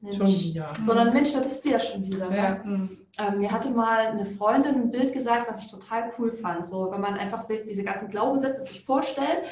[0.00, 0.72] Mensch, Schon wieder.
[0.80, 2.34] sondern Mensch, da bist du ja schon wieder.
[2.34, 2.50] Ja.
[2.50, 2.60] Ne?
[2.64, 2.98] Mhm.
[3.18, 6.66] Ähm, mir hatte mal eine Freundin ein Bild gesagt, was ich total cool fand.
[6.66, 9.42] So, wenn man einfach sich diese ganzen Glaubenssätze sich vorstellt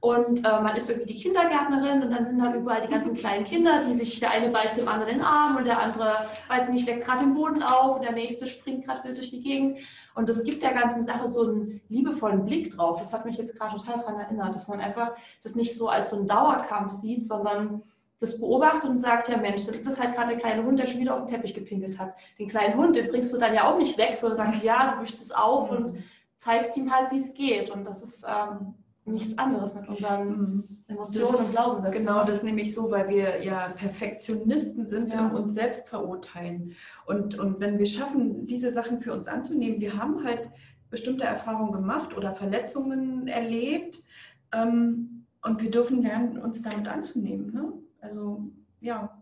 [0.00, 3.44] und äh, man ist irgendwie die Kindergärtnerin und dann sind da überall die ganzen kleinen
[3.44, 6.16] Kinder, die sich, der eine beißt dem anderen den Arm und der andere,
[6.48, 9.40] weiß nicht, leckt gerade den Boden auf und der nächste springt gerade wild durch die
[9.40, 9.78] Gegend.
[10.14, 13.00] Und das gibt der ganzen Sache so einen liebevollen Blick drauf.
[13.00, 16.10] Das hat mich jetzt gerade total daran erinnert, dass man einfach das nicht so als
[16.10, 17.82] so einen Dauerkampf sieht, sondern
[18.18, 20.86] das beobachtet und sagt, ja Mensch, dann ist das halt gerade der kleine Hund, der
[20.86, 22.14] schon wieder auf den Teppich gepinkelt hat.
[22.38, 25.02] Den kleinen Hund, den bringst du dann ja auch nicht weg, sondern sagst, ja, du
[25.02, 26.02] wischst es auf und
[26.36, 27.70] zeigst ihm halt, wie es geht.
[27.70, 28.74] Und das ist ähm,
[29.06, 30.64] nichts anderes mit unseren Mhm.
[30.88, 32.06] Emotionen Das- und Glaubenssätzen.
[32.06, 35.26] Genau, das nämlich so, weil wir ja Perfektionisten sind Ja.
[35.26, 36.74] und uns selbst verurteilen.
[37.06, 40.50] Und, und wenn wir schaffen, diese Sachen für uns anzunehmen, wir haben halt
[40.90, 44.02] bestimmte Erfahrungen gemacht oder Verletzungen erlebt
[44.52, 47.52] ähm, und wir dürfen lernen, uns damit anzunehmen.
[47.52, 47.72] Ne?
[48.00, 49.18] Also ja.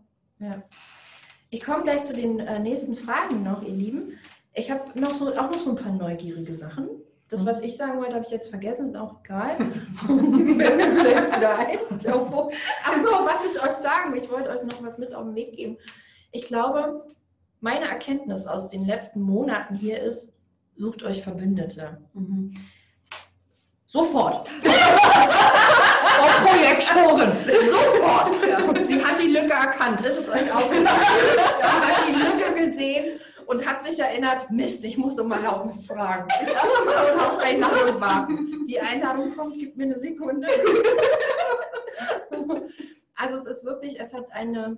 [1.49, 4.13] Ich komme gleich zu den äh, nächsten Fragen noch, ihr Lieben.
[4.53, 6.87] Ich habe noch so, auch noch so ein paar neugierige Sachen.
[7.27, 9.57] Das, was ich sagen wollte, habe ich jetzt vergessen, ist auch egal.
[10.05, 11.79] Fällt mir vielleicht wieder ein.
[11.95, 12.57] Ist ja auch wurscht.
[12.83, 15.35] Ach so, was ich euch sagen will, ich wollte euch noch was mit auf den
[15.35, 15.77] Weg geben.
[16.31, 17.05] Ich glaube,
[17.61, 20.31] meine Erkenntnis aus den letzten Monaten hier ist,
[20.75, 21.97] sucht euch Verbündete.
[22.13, 22.53] Mhm.
[23.87, 24.49] Sofort.
[26.19, 27.31] Auf Projektoren.
[27.71, 28.87] Sofort.
[28.87, 30.01] Sie hat die Lücke erkannt.
[30.01, 30.85] Ist es euch aufgefallen?
[30.85, 36.27] Sie hat die Lücke gesehen und hat sich erinnert, Mist, ich muss um Erlaubnis fragen.
[36.41, 38.67] Und auf Einladung warten.
[38.67, 40.47] Die Einladung kommt, gib mir eine Sekunde.
[43.15, 44.77] Also es ist wirklich, es hat eine,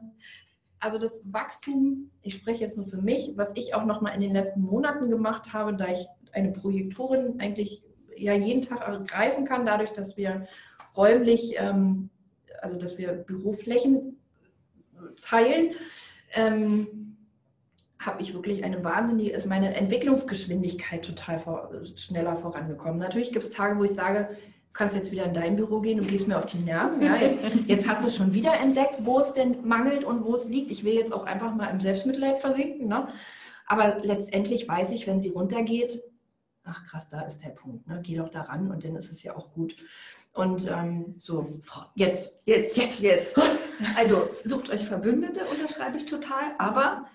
[0.80, 4.22] also das Wachstum, ich spreche jetzt nur für mich, was ich auch noch mal in
[4.22, 7.84] den letzten Monaten gemacht habe, da ich eine Projektorin eigentlich
[8.16, 10.48] ja jeden Tag ergreifen kann, dadurch, dass wir
[10.96, 12.10] räumlich, ähm,
[12.62, 14.20] also dass wir Büroflächen
[15.22, 15.74] teilen,
[16.34, 17.07] ähm,
[18.00, 23.00] habe ich wirklich eine wahnsinnige, ist meine Entwicklungsgeschwindigkeit total vor, schneller vorangekommen.
[23.00, 26.00] Natürlich gibt es Tage, wo ich sage, du kannst jetzt wieder in dein Büro gehen
[26.00, 27.02] und gehst mir auf die Nerven.
[27.02, 30.46] Ja, jetzt, jetzt hat sie schon wieder entdeckt, wo es denn mangelt und wo es
[30.46, 30.70] liegt.
[30.70, 32.88] Ich will jetzt auch einfach mal im Selbstmitleid versinken.
[32.88, 33.08] Ne?
[33.66, 36.02] Aber letztendlich weiß ich, wenn sie runtergeht,
[36.64, 37.88] ach krass, da ist der Punkt.
[37.88, 38.02] Ne?
[38.04, 39.76] Geh doch da ran und dann ist es ja auch gut.
[40.34, 41.60] Und ähm, so,
[41.96, 43.40] jetzt, Jetzt, jetzt, jetzt.
[43.96, 46.54] Also sucht euch Verbündete, unterschreibe ich total.
[46.58, 47.06] Aber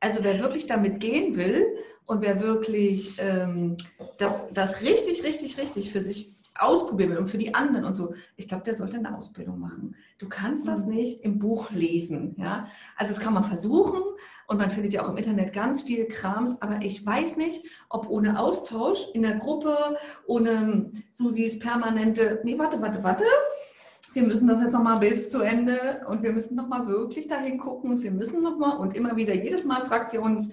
[0.00, 1.64] also wer wirklich damit gehen will
[2.06, 3.76] und wer wirklich ähm,
[4.18, 8.14] das, das richtig, richtig, richtig für sich ausprobieren will und für die anderen und so,
[8.36, 9.94] ich glaube, der sollte eine Ausbildung machen.
[10.18, 12.34] Du kannst das nicht im Buch lesen.
[12.36, 12.68] Ja?
[12.96, 14.02] Also das kann man versuchen
[14.48, 18.08] und man findet ja auch im Internet ganz viel Krams, aber ich weiß nicht, ob
[18.08, 19.76] ohne Austausch in der Gruppe,
[20.26, 23.24] ohne Susis permanente, nee, warte, warte, warte,
[24.18, 27.92] wir müssen das jetzt nochmal bis zu Ende und wir müssen nochmal wirklich dahin gucken
[27.92, 30.48] und wir müssen nochmal und immer wieder jedes Mal Fraktions,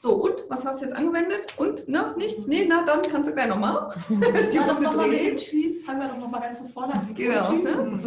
[0.00, 1.54] so und, was hast du jetzt angewendet?
[1.58, 2.46] Und, ne, nichts?
[2.46, 6.00] Nee, na dann kannst du gleich nochmal die Ja, das nochmal mit dem Typ, fangen
[6.00, 7.14] wir doch nochmal ganz von vorne an.
[7.14, 8.00] Genau, ne?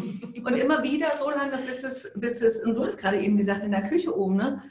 [0.44, 3.64] Und immer wieder so lange, bis es, bis es, und du hast gerade eben gesagt,
[3.64, 4.64] in der Küche oben, ne?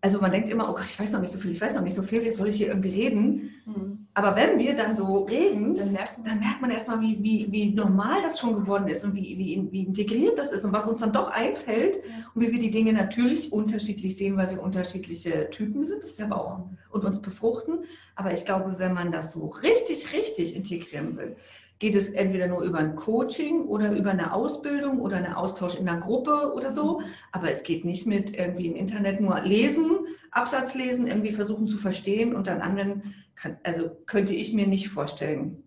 [0.00, 1.82] Also man denkt immer, oh Gott, ich weiß noch nicht so viel, ich weiß noch
[1.82, 3.50] nicht so viel, jetzt soll ich hier irgendwie reden.
[3.66, 4.06] Mhm.
[4.14, 7.50] Aber wenn wir dann so reden, Dann merkt man, dann merkt man erstmal, wie, wie,
[7.50, 10.88] wie normal das schon geworden ist und wie, wie, wie integriert das ist und was
[10.88, 11.98] uns dann doch einfällt
[12.34, 16.20] und wie wir die Dinge natürlich unterschiedlich sehen, weil wir unterschiedliche Typen sind, das ist
[16.20, 17.84] aber auch und uns befruchten.
[18.16, 21.36] Aber ich glaube, wenn man das so richtig, richtig integrieren will,
[21.78, 25.88] geht es entweder nur über ein Coaching oder über eine Ausbildung oder einen Austausch in
[25.88, 27.02] einer Gruppe oder so.
[27.32, 29.98] Aber es geht nicht mit irgendwie im Internet nur lesen,
[30.30, 34.88] Absatz lesen, irgendwie versuchen zu verstehen und dann anderen, kann, also könnte ich mir nicht
[34.88, 35.62] vorstellen.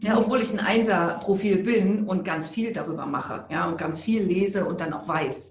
[0.00, 4.22] Ja, obwohl ich ein Einser-Profil bin und ganz viel darüber mache, ja, und ganz viel
[4.22, 5.50] lese und dann auch weiß,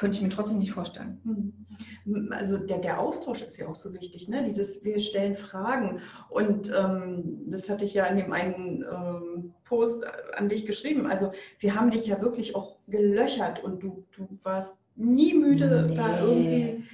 [0.00, 1.20] könnte ich mir trotzdem nicht vorstellen.
[1.24, 2.32] Mhm.
[2.32, 4.42] Also der, der Austausch ist ja auch so wichtig, ne?
[4.42, 6.00] Dieses, wir stellen Fragen.
[6.30, 11.06] Und ähm, das hatte ich ja in dem einen ähm, Post an dich geschrieben.
[11.06, 15.94] Also wir haben dich ja wirklich auch gelöchert und du, du warst nie müde, Nee.
[15.94, 16.84] da irgendwie.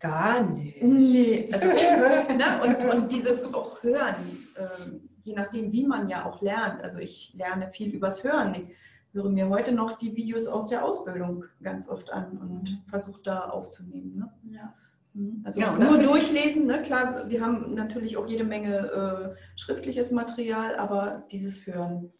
[0.00, 0.82] Gar nicht.
[0.82, 2.60] Nee, also, ne?
[2.64, 4.16] und, und dieses auch Hören,
[4.56, 6.82] ähm, je nachdem, wie man ja auch lernt.
[6.82, 8.54] Also ich lerne viel übers Hören.
[8.54, 8.76] Ich
[9.18, 13.50] höre mir heute noch die Videos aus der Ausbildung ganz oft an und versuche da
[13.50, 14.16] aufzunehmen.
[14.16, 14.32] Ne?
[14.54, 14.74] Ja.
[15.14, 15.42] Mhm.
[15.44, 16.82] Also Ja, nur durchlesen, ne?
[16.82, 22.12] klar, wir haben natürlich auch jede Menge äh, schriftliches Material, aber dieses Hören.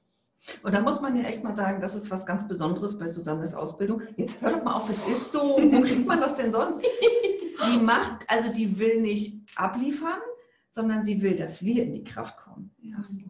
[0.62, 3.54] Und da muss man ja echt mal sagen, das ist was ganz Besonderes bei Susannes
[3.54, 4.02] Ausbildung.
[4.16, 5.56] Jetzt hör doch mal auf, es ist so.
[5.58, 6.80] Wo kriegt man das denn sonst?
[7.66, 10.20] Die macht, also die will nicht abliefern,
[10.78, 12.70] sondern sie will, dass wir in die Kraft kommen.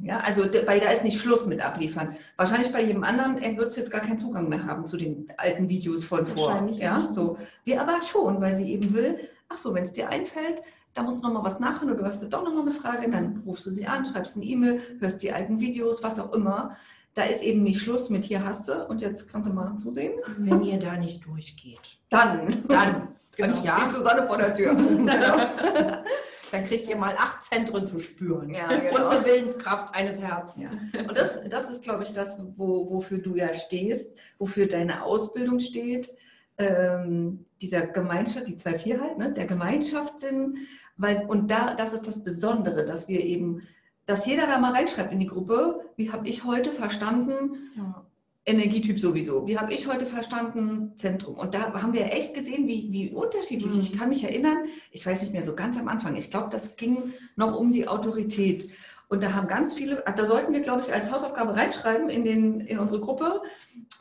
[0.02, 2.14] Ja, also weil da ist nicht Schluss mit abliefern.
[2.36, 5.66] Wahrscheinlich bei jedem anderen, er wird jetzt gar keinen Zugang mehr haben zu den alten
[5.70, 6.48] Videos von vor.
[6.50, 7.14] Wahrscheinlich Ja, nicht.
[7.14, 7.38] so.
[7.64, 10.60] Wir aber schon, weil sie eben will, ach so, wenn es dir einfällt,
[10.92, 13.10] da musst du noch mal was nachhören oder du hast doch noch mal eine Frage,
[13.10, 16.76] dann rufst du sie an, schreibst eine E-Mail, hörst die alten Videos, was auch immer.
[17.14, 20.20] Da ist eben nicht Schluss mit hier hast du und jetzt kannst du mal zusehen.
[20.36, 21.98] Wenn ihr da nicht durchgeht.
[22.10, 23.08] Dann, Dann,
[23.38, 23.78] dann ja.
[23.78, 24.76] steht Susanne vor der Tür.
[26.50, 28.50] dann kriegt ihr mal acht Zentren zu spüren.
[28.50, 29.08] Ja, Und genau.
[29.08, 30.64] eine Willenskraft eines Herzens.
[30.92, 31.00] Ja.
[31.02, 35.60] Und das, das ist, glaube ich, das, wo, wofür du ja stehst, wofür deine Ausbildung
[35.60, 36.10] steht.
[36.58, 39.32] Ähm, dieser Gemeinschaft, die 2.4 halt, ne?
[39.32, 40.66] der Gemeinschaftssinn.
[40.96, 43.62] Weil, und da, das ist das Besondere, dass wir eben,
[44.06, 48.04] dass jeder da mal reinschreibt in die Gruppe, wie habe ich heute verstanden, Ja.
[48.48, 49.46] Energietyp sowieso.
[49.46, 50.92] Wie habe ich heute verstanden?
[50.96, 51.36] Zentrum.
[51.36, 53.72] Und da haben wir echt gesehen, wie, wie unterschiedlich.
[53.72, 53.80] Mhm.
[53.80, 56.16] Ich kann mich erinnern, ich weiß nicht mehr so ganz am Anfang.
[56.16, 58.70] Ich glaube, das ging noch um die Autorität.
[59.10, 62.60] Und da haben ganz viele, da sollten wir, glaube ich, als Hausaufgabe reinschreiben in, den,
[62.60, 63.40] in unsere Gruppe,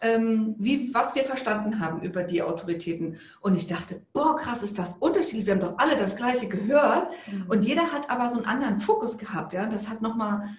[0.01, 3.17] ähm, wie, was wir verstanden haben über die Autoritäten.
[3.39, 5.45] Und ich dachte, boah, krass, ist das unterschiedlich.
[5.45, 7.07] Wir haben doch alle das Gleiche gehört.
[7.47, 9.53] Und jeder hat aber so einen anderen Fokus gehabt.
[9.53, 9.65] Ja?
[9.65, 10.49] Das hat nochmal,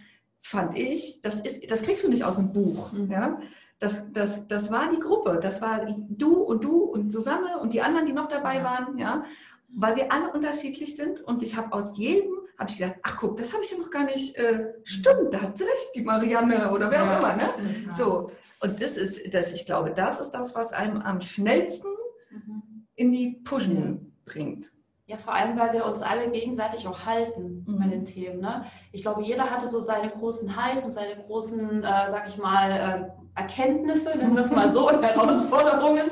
[0.40, 2.92] fand ich, das, ist, das kriegst du nicht aus dem Buch.
[2.92, 3.10] Mhm.
[3.10, 3.38] Ja?
[3.78, 5.38] Das, das, das war die Gruppe.
[5.40, 8.98] Das war du und du und Susanne und die anderen, die noch dabei waren.
[8.98, 9.24] Ja?
[9.68, 11.20] Weil wir alle unterschiedlich sind.
[11.20, 13.90] Und ich habe aus jedem, habe ich gedacht, ach guck, das habe ich ja noch
[13.90, 17.18] gar nicht, äh, stimmt, da hat sie recht, die Marianne oder wer auch Ja.
[17.18, 17.36] immer.
[17.36, 17.42] Ne?
[17.44, 17.94] Total.
[17.96, 18.30] So,
[18.62, 21.88] und das ist, das, ich glaube, das ist das, was einem am schnellsten
[22.30, 22.84] Mhm.
[22.96, 24.70] in die Pushen bringt.
[25.06, 27.78] Ja, vor allem, weil wir uns alle gegenseitig auch halten Mhm.
[27.78, 28.40] bei den Themen.
[28.40, 28.64] Ne?
[28.92, 32.70] Ich glaube, jeder hatte so seine großen Highs und seine großen, äh, sag ich mal,
[32.72, 36.10] äh, Erkenntnisse, nennen wir es mal so, und Herausforderungen.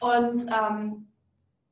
[0.00, 1.08] Und ähm,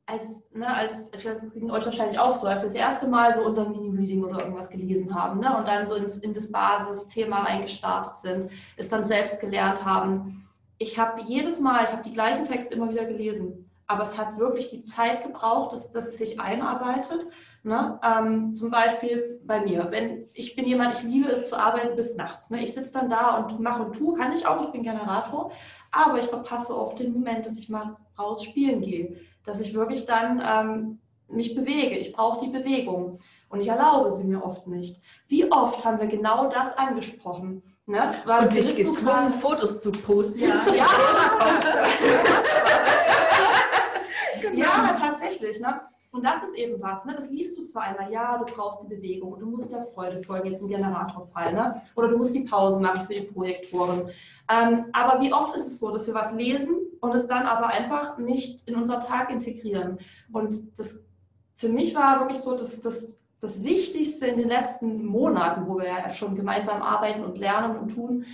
[0.07, 3.43] als, ne, als, das ging euch wahrscheinlich auch so, als wir das erste Mal so
[3.43, 8.15] unser Mini-Reading oder irgendwas gelesen haben ne, und dann so ins, in das Basisthema reingestartet
[8.15, 10.47] sind, es dann selbst gelernt haben.
[10.79, 14.39] Ich habe jedes Mal, ich habe die gleichen Texte immer wieder gelesen, aber es hat
[14.39, 17.27] wirklich die Zeit gebraucht, dass, dass es sich einarbeitet.
[17.63, 17.99] Ne?
[18.03, 22.17] Ähm, zum Beispiel bei mir, wenn ich bin jemand, ich liebe es zu arbeiten bis
[22.17, 22.51] nachts.
[22.51, 22.63] Ne?
[22.63, 25.51] Ich sitze dann da und mache und tue, kann ich auch, ich bin Generator,
[25.91, 30.07] aber ich verpasse oft den Moment, dass ich mal raus spielen gehe, dass ich wirklich
[30.07, 31.97] dann ähm, mich bewege.
[31.97, 35.01] Ich brauche die Bewegung und ich erlaube sie mir oft nicht.
[35.29, 37.63] Wie oft haben wir genau das angesprochen?
[37.87, 38.15] Ne?
[38.25, 40.41] Weil Und dich gezwungen, Fotos zu posten.
[40.41, 40.87] Ja, ja,
[44.51, 44.65] Genau.
[44.65, 45.61] Ja, tatsächlich.
[45.61, 45.81] Ne?
[46.13, 47.05] Und das ist eben was.
[47.05, 47.15] Ne?
[47.17, 50.23] Das liest du zwar einmal, ja, du brauchst die Bewegung und du musst der Freude
[50.23, 51.53] folgen, jetzt im Generatorfall.
[51.53, 51.83] Ne?
[51.97, 54.09] Oder du musst die Pause machen für die Projektoren.
[54.49, 57.67] Ähm, aber wie oft ist es so, dass wir was lesen und es dann aber
[57.67, 59.99] einfach nicht in unseren Tag integrieren?
[60.33, 61.05] Und das
[61.57, 65.87] für mich war wirklich so, dass das, das Wichtigste in den letzten Monaten, wo wir
[65.87, 68.25] ja schon gemeinsam arbeiten und lernen und tun,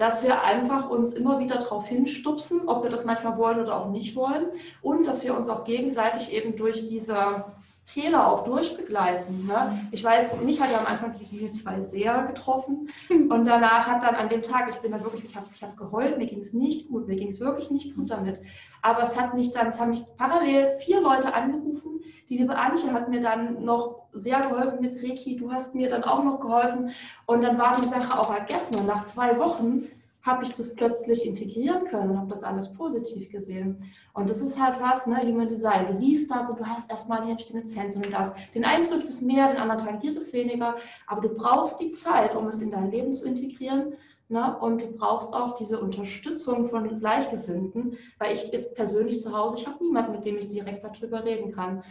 [0.00, 3.90] dass wir einfach uns immer wieder darauf hinstupsen, ob wir das manchmal wollen oder auch
[3.90, 4.46] nicht wollen
[4.80, 7.44] und dass wir uns auch gegenseitig eben durch diese
[7.84, 9.46] Täler auch durchbegleiten.
[9.46, 9.88] Ne?
[9.90, 14.02] Ich weiß, mich hat ja am Anfang die Linie 2 sehr getroffen und danach hat
[14.02, 16.40] dann an dem Tag, ich bin dann wirklich, ich habe ich hab geheult, mir ging
[16.40, 18.40] es nicht gut, mir ging es wirklich nicht gut damit.
[18.80, 22.00] Aber es hat mich dann, es haben mich parallel vier Leute angerufen.
[22.30, 26.04] Die liebe Antje hat mir dann noch sehr geholfen mit Reiki, du hast mir dann
[26.04, 26.90] auch noch geholfen.
[27.26, 28.76] Und dann war die Sache auch vergessen.
[28.76, 29.88] Und nach zwei Wochen
[30.22, 33.82] habe ich das plötzlich integrieren können und habe das alles positiv gesehen.
[34.12, 35.88] Und das ist halt was, ne, Human Design.
[35.88, 38.32] Du liest das und du hast erstmal, hier habe den Essenz und das.
[38.54, 40.76] Den einen trifft es mehr, den anderen tangiert es weniger.
[41.08, 43.94] Aber du brauchst die Zeit, um es in dein Leben zu integrieren.
[44.30, 44.56] Ne?
[44.60, 49.66] Und du brauchst auch diese Unterstützung von Gleichgesinnten, weil ich jetzt persönlich zu Hause, ich
[49.66, 51.82] habe niemanden, mit dem ich direkt darüber reden kann.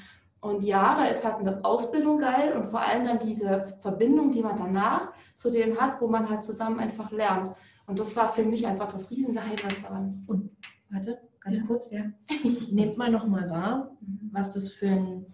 [0.41, 4.41] Und ja, da ist halt eine Ausbildung geil und vor allem dann diese Verbindung, die
[4.41, 7.56] man danach zu denen hat, wo man halt zusammen einfach lernt.
[7.88, 10.25] Und das war für mich einfach das Riesengeheimnis daran.
[10.89, 11.89] Warte, ganz kurz.
[11.91, 12.04] Ja.
[12.71, 13.91] Nehmt mal noch mal wahr,
[14.32, 15.25] was das für, ein,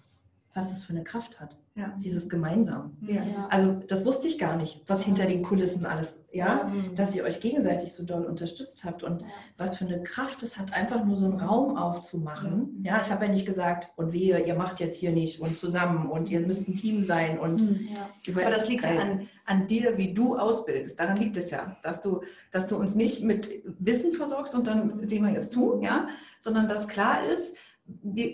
[0.54, 1.58] was das für eine Kraft hat.
[1.78, 1.94] Ja.
[2.02, 2.96] Dieses gemeinsam.
[3.02, 3.16] Ja.
[3.22, 3.48] Ja.
[3.50, 6.96] Also das wusste ich gar nicht, was hinter den Kulissen alles, ja, Mhm.
[6.96, 9.28] dass ihr euch gegenseitig so doll unterstützt habt und Ja.
[9.58, 12.82] was für eine Kraft es hat, einfach nur so einen Raum aufzumachen.
[12.86, 16.10] Ja, ich habe ja nicht gesagt, und wehe, ihr macht jetzt hier nicht und zusammen
[16.10, 18.10] und ihr müsst ein Team sein und Ja.
[18.42, 20.98] Aber das liegt ja an, an dir, wie du ausbildest.
[20.98, 22.22] Daran liegt es ja, dass du,
[22.54, 26.08] dass du uns nicht mit Wissen versorgst und dann sehen wir jetzt zu, ja,
[26.40, 27.58] sondern dass klar ist,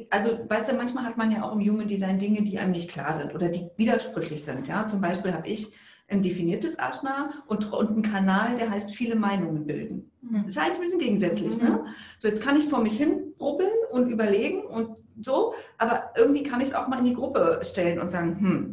[0.10, 2.90] also weißt du, manchmal hat man ja auch im Human Design Dinge, die einem nicht
[2.90, 4.68] klar sind oder die widersprüchlich sind.
[4.68, 4.88] Ja?
[4.88, 5.72] Zum Beispiel habe ich
[6.08, 10.12] ein definiertes Ashna und, und einen Kanal, der heißt viele Meinungen bilden.
[10.22, 10.44] Mhm.
[10.44, 11.58] Das ist eigentlich ein bisschen gegensätzlich.
[11.58, 11.64] Mhm.
[11.64, 11.86] Ne?
[12.18, 16.62] So, jetzt kann ich vor mich hin brubbeln und überlegen und so, aber irgendwie kann
[16.62, 18.72] ich es auch mal in die Gruppe stellen und sagen, hm,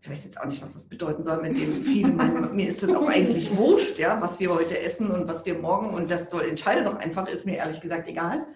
[0.00, 2.54] ich weiß jetzt auch nicht, was das bedeuten soll mit dem viele Meinungen.
[2.54, 5.90] Mir ist das auch eigentlich wurscht, ja, was wir heute essen und was wir morgen
[5.90, 8.46] und das soll entscheide doch einfach, ist mir ehrlich gesagt egal.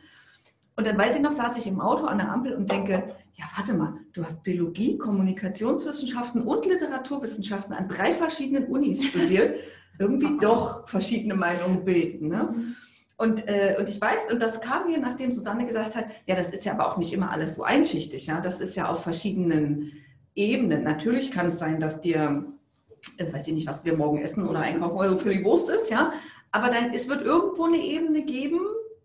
[0.76, 3.44] Und dann weiß ich noch, saß ich im Auto an der Ampel und denke, ja,
[3.56, 9.56] warte mal, du hast Biologie, Kommunikationswissenschaften und Literaturwissenschaften an drei verschiedenen Unis studiert.
[9.98, 12.28] Irgendwie doch verschiedene Meinungen bilden.
[12.28, 12.74] Ne?
[13.18, 16.50] Und, äh, und ich weiß, und das kam mir, nachdem Susanne gesagt hat, ja, das
[16.50, 18.26] ist ja aber auch nicht immer alles so einschichtig.
[18.26, 18.40] Ja?
[18.40, 19.92] Das ist ja auf verschiedenen
[20.34, 20.82] Ebenen.
[20.82, 22.46] Natürlich kann es sein, dass dir,
[23.18, 25.90] äh, weiß ich nicht, was wir morgen essen oder einkaufen oder so völlig Wurst ist,
[25.90, 26.12] ja.
[26.50, 28.60] Aber dann, es wird irgendwo eine Ebene geben,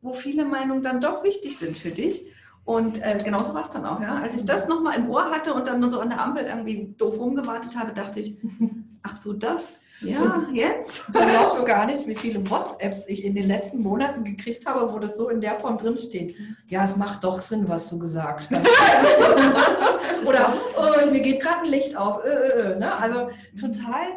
[0.08, 2.26] wo viele Meinungen dann doch wichtig sind für dich.
[2.64, 4.16] Und äh, genauso war es dann auch, ja.
[4.16, 6.94] Als ich das nochmal im Ohr hatte und dann nur so an der Ampel irgendwie
[6.98, 8.38] doof rumgewartet habe, dachte ich,
[9.04, 11.08] ach so, das, ja, jetzt?
[11.08, 15.00] Du glaubst gar nicht, wie viele WhatsApps ich in den letzten Monaten gekriegt habe, wo
[15.00, 16.36] das so in der Form drin steht.
[16.68, 18.68] Ja, es macht doch Sinn, was du gesagt hast.
[20.28, 22.24] Oder oh, mir geht gerade ein Licht auf.
[22.26, 22.94] Äh, äh, äh, ne?
[22.96, 24.08] Also total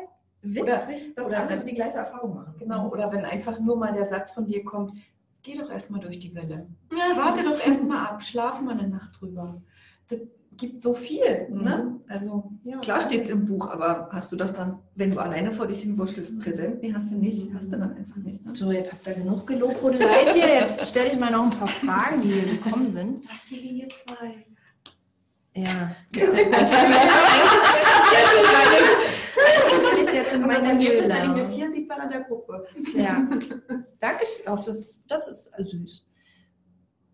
[0.42, 0.76] witzig, Oder-
[1.16, 2.55] dass oder alle wenn- so die gleiche Erfahrung machen.
[2.59, 4.92] Genau, oder wenn einfach nur mal der Satz von dir kommt,
[5.42, 6.66] geh doch erstmal durch die Welle.
[7.16, 9.62] Warte doch erstmal ab, schlaf mal eine Nacht drüber.
[10.09, 10.18] Das
[10.57, 11.48] gibt so viel.
[11.50, 12.00] Ne?
[12.09, 15.53] Also, ja, Klar steht es im Buch, aber hast du das dann, wenn du alleine
[15.53, 16.83] vor dich hinwurschtelst, präsent?
[16.83, 17.53] Nee, hast du nicht.
[17.55, 18.44] Hast du dann einfach nicht.
[18.44, 18.55] Ne?
[18.55, 20.48] So, jetzt habt ihr genug gelobhudeleit hier.
[20.48, 23.22] Jetzt stelle ich mal noch ein paar Fragen, die hier gekommen sind.
[23.31, 24.14] Was die Linie 2?
[25.57, 25.96] Ja.
[26.14, 26.46] Eigentlich
[30.64, 31.55] ich jetzt in meine Linie Höhle.
[31.55, 32.66] 4 sieht man an der Gruppe.
[32.94, 33.25] Ja.
[34.01, 34.25] Danke.
[34.46, 36.07] Oh, das, ist, das ist süß.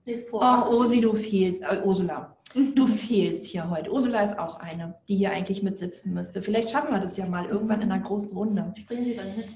[0.05, 0.41] Lies vor.
[0.43, 1.63] Ach, Osi, du fehlst.
[1.63, 2.37] Äh, Ursula,
[2.75, 3.91] du fehlst hier heute.
[3.93, 6.43] Ursula ist auch eine, die hier eigentlich mitsitzen müsste.
[6.43, 8.73] Vielleicht schaffen wir das ja mal irgendwann in einer großen Runde.
[8.79, 9.49] Springen Sie dann mit.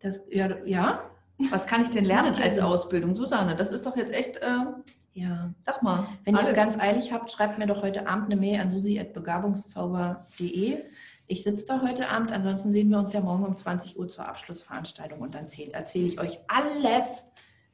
[0.00, 1.08] Das, ja, ja?
[1.50, 3.14] Was kann ich denn lernen als Ausbildung?
[3.16, 4.66] Susanne, das ist doch jetzt echt, äh,
[5.14, 5.52] Ja.
[5.62, 6.06] sag mal.
[6.24, 6.56] Wenn ihr es alles.
[6.56, 10.82] ganz eilig habt, schreibt mir doch heute Abend eine Mail an susi.begabungszauber.de.
[11.26, 14.28] Ich sitze da heute Abend, ansonsten sehen wir uns ja morgen um 20 Uhr zur
[14.28, 17.26] Abschlussveranstaltung und dann erzähle erzähl ich euch alles,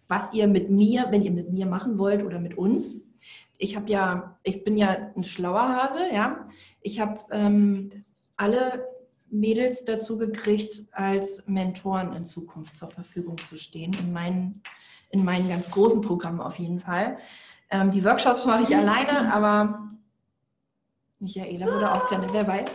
[0.06, 2.96] was ihr mit mir, wenn ihr mit mir machen wollt oder mit uns.
[3.58, 6.46] Ich habe ja, ich bin ja ein schlauer Hase, ja.
[6.80, 8.04] Ich habe ähm,
[8.36, 8.86] alle
[9.30, 14.62] Mädels dazu gekriegt, als Mentoren in Zukunft zur Verfügung zu stehen, in meinen,
[15.10, 17.18] in meinen ganz großen Programmen auf jeden Fall.
[17.70, 19.88] Ähm, die Workshops mache ich alleine, aber
[21.18, 22.68] Michaela würde auch gerne, wer weiß.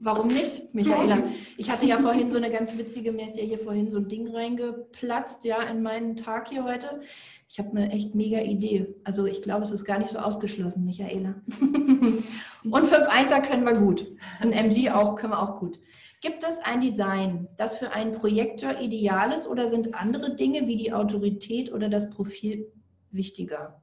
[0.00, 1.24] Warum nicht, Michaela?
[1.56, 4.08] Ich hatte ja vorhin so eine ganz witzige, mir ist ja hier vorhin so ein
[4.08, 7.00] Ding reingeplatzt, ja, in meinen Tag hier heute.
[7.48, 8.94] Ich habe eine echt mega Idee.
[9.04, 11.36] Also ich glaube, es ist gar nicht so ausgeschlossen, Michaela.
[11.50, 12.24] Und
[12.64, 14.06] 5-1er können wir gut.
[14.40, 15.78] Ein MG auch, können wir auch gut.
[16.20, 20.76] Gibt es ein Design, das für einen Projektor ideal ist oder sind andere Dinge wie
[20.76, 22.72] die Autorität oder das Profil
[23.10, 23.82] wichtiger?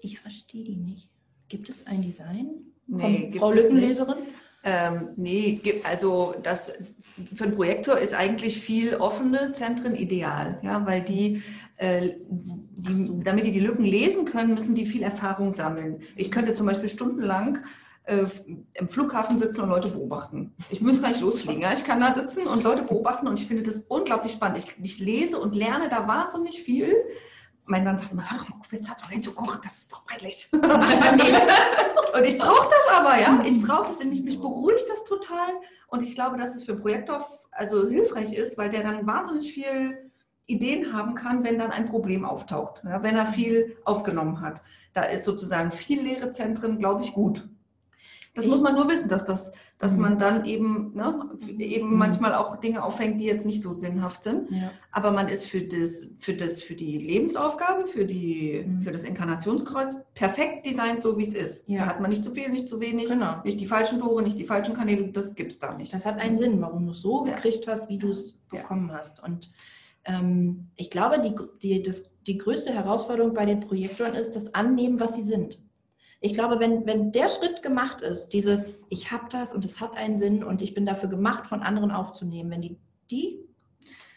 [0.00, 1.10] Ich verstehe die nicht.
[1.48, 2.48] Gibt es ein Design?
[2.86, 4.02] Nee, Frau es nicht.
[4.68, 6.72] Ähm, nee, also das
[7.36, 11.40] für einen Projektor ist eigentlich viel offene Zentren ideal, ja, weil die,
[11.76, 16.00] äh, die, damit die die Lücken lesen können, müssen die viel Erfahrung sammeln.
[16.16, 17.58] Ich könnte zum Beispiel stundenlang
[18.06, 18.26] äh,
[18.74, 20.52] im Flughafen sitzen und Leute beobachten.
[20.68, 21.72] Ich muss gar nicht losfliegen, ja?
[21.72, 24.58] ich kann da sitzen und Leute beobachten und ich finde das unglaublich spannend.
[24.58, 26.92] Ich, ich lese und lerne da wahnsinnig viel.
[27.66, 30.04] Mein Mann sagt immer, hör doch mal auf, jetzt hat so hinzugucken, das ist doch
[30.06, 30.48] peinlich.
[30.52, 33.42] Und ich brauche das aber, ja.
[33.44, 35.48] Ich brauche das, mich, mich beruhigt das total.
[35.88, 40.10] Und ich glaube, dass es für Projektor also hilfreich ist, weil der dann wahnsinnig viel
[40.46, 44.60] Ideen haben kann, wenn dann ein Problem auftaucht, ja, wenn er viel aufgenommen hat.
[44.94, 47.48] Da ist sozusagen viel leere Zentren, glaube ich, gut.
[48.34, 50.00] Das Ich- muss man nur wissen, dass, das, dass Mhm.
[50.00, 51.98] man dann eben, ne, eben Mhm.
[51.98, 54.50] manchmal auch Dinge auffängt, die jetzt nicht so sinnhaft sind.
[54.50, 54.70] Ja.
[54.90, 58.82] Aber man ist für, das, für, das, für die Lebensaufgabe, für, die, Mhm.
[58.82, 61.64] für das Inkarnationskreuz perfekt designt, so wie es ist.
[61.68, 61.80] Ja.
[61.80, 63.42] Da hat man nicht zu viel, nicht zu wenig, Genau.
[63.44, 65.92] nicht die falschen Tore, nicht die falschen Kanäle, das gibt es da nicht.
[65.92, 67.34] Das hat einen Sinn, warum du es so Ja.
[67.34, 69.22] gekriegt hast, wie du es bekommen hast.
[69.22, 69.50] Und
[70.04, 75.00] ähm, ich glaube, die, die, das, die größte Herausforderung bei den Projektoren ist das Annehmen,
[75.00, 75.58] was sie sind.
[76.20, 79.96] Ich glaube, wenn, wenn der Schritt gemacht ist, dieses, ich habe das und es hat
[79.96, 82.78] einen Sinn und ich bin dafür gemacht, von anderen aufzunehmen, wenn die,
[83.10, 83.40] die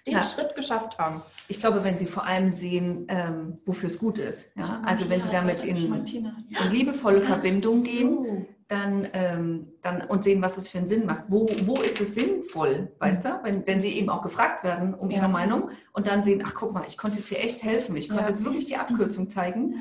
[0.08, 0.24] den Ja.
[0.24, 1.22] Schritt geschafft haben.
[1.50, 4.50] Ich glaube, wenn sie vor allem sehen, ähm, wofür es gut ist.
[4.56, 4.82] Ja?
[4.86, 6.32] Also wenn sie damit in, in
[6.72, 11.24] liebevolle Verbindung gehen, dann, ähm, dann und sehen, was es für einen Sinn macht.
[11.28, 13.40] Wo, wo ist es sinnvoll, weißt du?
[13.44, 15.28] Wenn, wenn sie eben auch gefragt werden um ihre Ja.
[15.28, 18.24] Meinung und dann sehen, ach guck mal, ich konnte jetzt hier echt helfen, ich konnte
[18.24, 18.30] Ja.
[18.30, 19.76] jetzt wirklich die Abkürzung zeigen,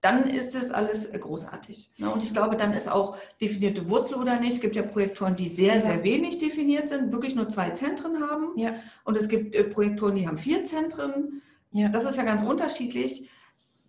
[0.00, 1.90] dann ist es alles äh, großartig.
[1.98, 2.10] Ne?
[2.10, 4.54] Und ich glaube, dann ist auch definierte Wurzel oder nicht.
[4.54, 5.82] Es gibt ja Projektoren, die sehr, Ja.
[5.82, 8.56] sehr wenig definiert sind, wirklich nur zwei Zentren haben.
[8.56, 8.74] Ja.
[9.04, 11.42] Und es gibt äh, Projektoren, die haben vier Zentren.
[11.72, 11.88] Ja.
[11.88, 13.28] Das ist ja ganz unterschiedlich.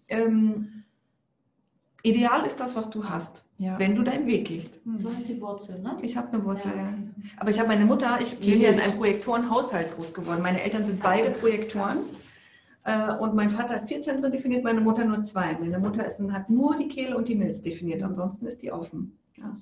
[0.09, 0.83] Ähm,
[2.03, 3.79] ideal ist das, was du hast, Ja.
[3.79, 4.73] wenn du deinen Weg gehst.
[4.83, 5.97] Du hast die Wurzel, ne?
[6.01, 6.93] Ich habe eine Wurzel, ja.
[7.37, 10.41] Aber ich habe meine Mutter, ich bin ja in einem Projektorenhaushalt groß geworden.
[10.41, 11.97] Meine Eltern sind beide Projektoren.
[11.97, 12.01] Äh,
[12.83, 15.53] Und mein Vater hat vier Zentren definiert, meine Mutter nur zwei.
[15.53, 19.19] Meine Mutter ist, hat nur die Kehle und die Milz definiert, ansonsten ist die offen.
[19.37, 19.53] Ja.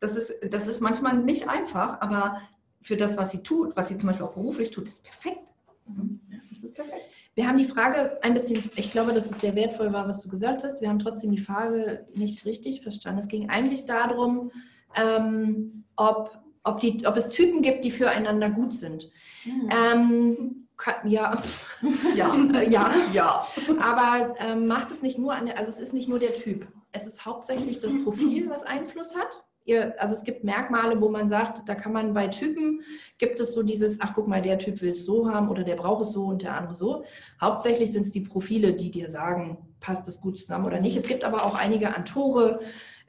[0.00, 2.42] Das ist, das ist manchmal nicht einfach, aber
[2.82, 5.38] für das, was sie tut, was sie zum Beispiel auch beruflich tut, ist perfekt.
[5.86, 7.02] Das ist perfekt.
[7.34, 10.28] Wir haben die Frage ein bisschen, ich glaube, dass es sehr wertvoll war, was du
[10.28, 10.80] gesagt hast.
[10.80, 13.20] Wir haben trotzdem die Frage nicht richtig verstanden.
[13.20, 14.50] Es ging eigentlich darum,
[14.94, 19.10] ähm, ob, ob, die, ob es Typen gibt, die füreinander gut sind.
[19.44, 19.68] Hm.
[19.70, 21.40] Ähm, kann, ja,
[22.14, 22.34] Ja.
[22.54, 22.90] äh, ja.
[23.12, 23.46] Ja.
[23.80, 26.66] Aber ähm, macht es nicht nur an der, also es ist nicht nur der Typ.
[26.92, 29.44] Es ist hauptsächlich das Profil, was Einfluss hat.
[29.64, 32.80] Ihr, also es gibt Merkmale, wo man sagt, da kann man bei Typen,
[33.18, 35.76] gibt es so dieses, ach guck mal, der Typ will es so haben oder der
[35.76, 37.04] braucht es so und der andere so.
[37.40, 40.96] Hauptsächlich sind es die Profile, die dir sagen, passt es gut zusammen oder nicht.
[40.96, 42.60] Es gibt aber auch einige Antore.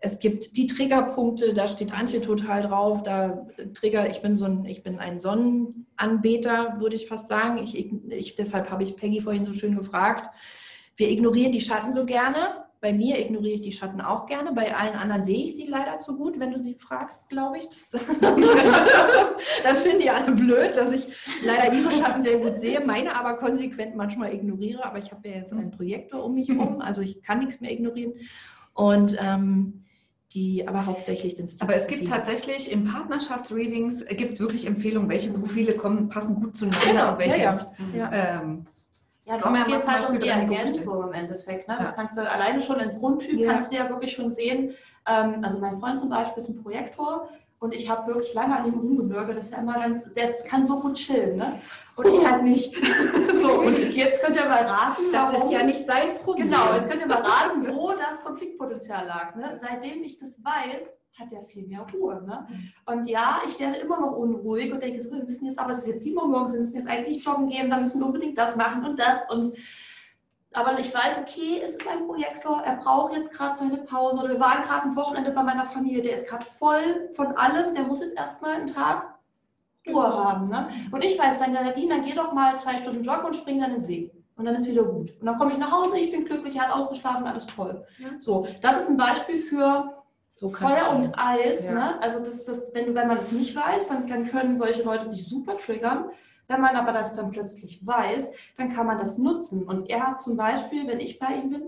[0.05, 3.03] Es gibt die Triggerpunkte, da steht Antje total drauf.
[3.03, 7.57] Da Trigger, ich bin so ein, ich bin ein Sonnenanbeter, würde ich fast sagen.
[7.63, 10.29] Ich, ich, deshalb habe ich Peggy vorhin so schön gefragt.
[10.97, 12.65] Wir ignorieren die Schatten so gerne.
[12.81, 14.51] Bei mir ignoriere ich die Schatten auch gerne.
[14.51, 17.69] Bei allen anderen sehe ich sie leider zu gut, wenn du sie fragst, glaube ich.
[17.69, 17.87] Das,
[19.63, 21.07] das finden die alle blöd, dass ich
[21.45, 24.83] leider ihre Schatten sehr gut sehe, meine aber konsequent manchmal ignoriere.
[24.83, 27.71] Aber ich habe ja jetzt einen Projektor um mich herum, also ich kann nichts mehr
[27.71, 28.15] ignorieren.
[28.73, 29.82] Und ähm,
[30.33, 34.39] die, aber hauptsächlich sind es die Aber es gibt tatsächlich in Partnerschaftsreadings äh, gibt es
[34.39, 37.53] wirklich Empfehlungen, welche Profile kommen, passen gut zueinander Genau, und welche ja,
[37.93, 37.97] ja.
[38.11, 38.39] Ja.
[38.41, 38.65] Ähm,
[39.25, 41.67] Ja, darum ja geht es halt um die Ergänzung im Endeffekt.
[41.67, 41.75] Ne?
[41.79, 41.95] Das Ja.
[41.95, 43.53] kannst du alleine schon im Grundtyp Ja.
[43.53, 44.73] kannst du ja wirklich schon sehen.
[45.07, 47.29] Ähm, also mein Freund zum Beispiel ist ein Projektor
[47.59, 49.37] und ich habe wirklich lange an ihm rumgebürgert.
[49.37, 51.53] Das ist ja immer ganz, der kann so gut chillen, ne?
[51.95, 52.75] Und ich halt nicht.
[53.41, 55.47] so, und jetzt könnt ihr mal raten, Das warum.
[55.47, 56.49] ist ja nicht sein Problem.
[56.49, 59.35] Genau, jetzt könnt ihr mal raten, wo das Konfliktpotenzial lag.
[59.35, 59.59] Ne?
[59.61, 62.23] Seitdem ich das weiß, hat er viel mehr Ruhe.
[62.23, 62.47] Ne?
[62.85, 65.79] Und ja, ich werde immer noch unruhig und denke, so, wir müssen jetzt, aber es
[65.79, 68.37] ist jetzt 7 Uhr morgens, wir müssen jetzt eigentlich joggen gehen, da müssen wir unbedingt
[68.37, 69.29] das machen und das.
[69.29, 69.55] Und
[70.53, 74.19] aber ich weiß, okay, es ist ein Projektor, er braucht jetzt gerade seine Pause.
[74.19, 77.73] Oder wir waren gerade ein Wochenende bei meiner Familie, der ist gerade voll von allem,
[77.73, 79.12] der muss jetzt erstmal einen Tag
[79.87, 80.49] Ruhe haben.
[80.49, 80.67] Ne?
[80.91, 83.59] Und ich weiß dann, ja, Nadine, dann geh doch mal zwei Stunden joggen und spring
[83.59, 84.11] dann in den See.
[84.35, 85.13] Und dann ist wieder gut.
[85.19, 87.85] Und dann komme ich nach Hause, ich bin glücklich, er hat ausgeschlafen, alles toll.
[87.99, 88.09] Ja.
[88.17, 90.03] So, das ist ein Beispiel für
[90.33, 91.65] so Feuer und Eis.
[91.65, 91.73] Ja.
[91.73, 92.01] Ne?
[92.01, 95.05] Also das, das, wenn, du, wenn man das nicht weiß, dann, dann können solche Leute
[95.05, 96.09] sich super triggern.
[96.47, 99.63] Wenn man aber das dann plötzlich weiß, dann kann man das nutzen.
[99.63, 101.63] Und er hat zum Beispiel, wenn ich bei ihm bin,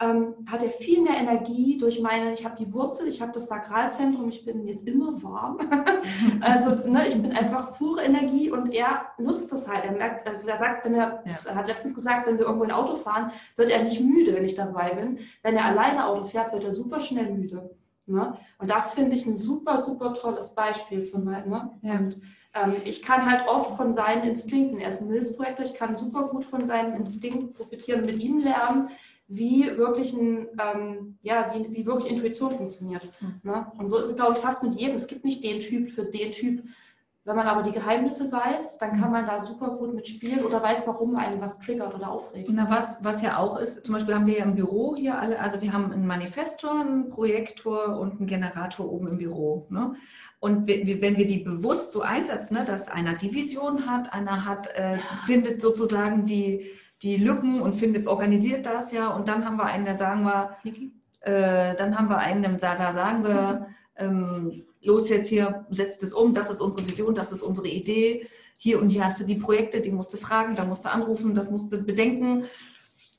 [0.00, 3.48] ähm, hat er viel mehr Energie durch meine, ich habe die Wurzel, ich habe das
[3.48, 5.58] Sakralzentrum, ich bin ist immer warm.
[6.40, 9.84] also ne, ich bin einfach pure Energie und er nutzt das halt.
[9.84, 12.70] Er merkt, also er sagt, wenn er, er hat letztens gesagt, wenn wir irgendwo ein
[12.70, 15.18] Auto fahren, wird er nicht müde, wenn ich dabei bin.
[15.42, 17.70] Wenn er alleine Auto fährt, wird er super schnell müde.
[18.06, 18.38] Ne?
[18.58, 21.50] Und das finde ich ein super, super tolles Beispiel zum Beispiel.
[21.50, 21.70] Ne?
[21.82, 21.98] Ja.
[21.98, 22.20] Und
[22.54, 26.28] ähm, ich kann halt oft von seinen Instinkten, er ist ein Milzprojektor, ich kann super
[26.28, 28.88] gut von seinen Instinkten profitieren, mit ihm lernen,
[29.28, 33.08] wie wirklich, ein, ähm, ja, wie, wie wirklich Intuition funktioniert.
[33.42, 33.70] Ne?
[33.78, 34.96] Und so ist es, glaube ich, fast mit jedem.
[34.96, 36.64] Es gibt nicht den Typ für den Typ.
[37.24, 40.86] Wenn man aber die Geheimnisse weiß, dann kann man da super gut mitspielen oder weiß,
[40.86, 42.48] warum einen was triggert oder aufregt.
[42.50, 45.38] Na, was, was ja auch ist, zum Beispiel haben wir ja im Büro hier alle,
[45.38, 49.66] also wir haben einen Manifestor, einen Projektor und einen Generator oben im Büro.
[49.68, 49.94] Ne?
[50.40, 54.68] Und wenn wir die bewusst so einsetzen, ne, dass einer die Vision hat, einer hat,
[54.68, 56.64] äh, findet sozusagen die,
[57.02, 60.56] die Lücken und findet, organisiert das ja und dann haben wir einen, da sagen wir,
[61.20, 66.34] äh, dann haben wir einen, da, sagen wir, ähm, los jetzt hier, setzt es um,
[66.34, 68.26] das ist unsere Vision, das ist unsere Idee.
[68.58, 71.34] Hier und hier hast du die Projekte, die musst du fragen, da musst du anrufen,
[71.34, 72.44] das musst du bedenken.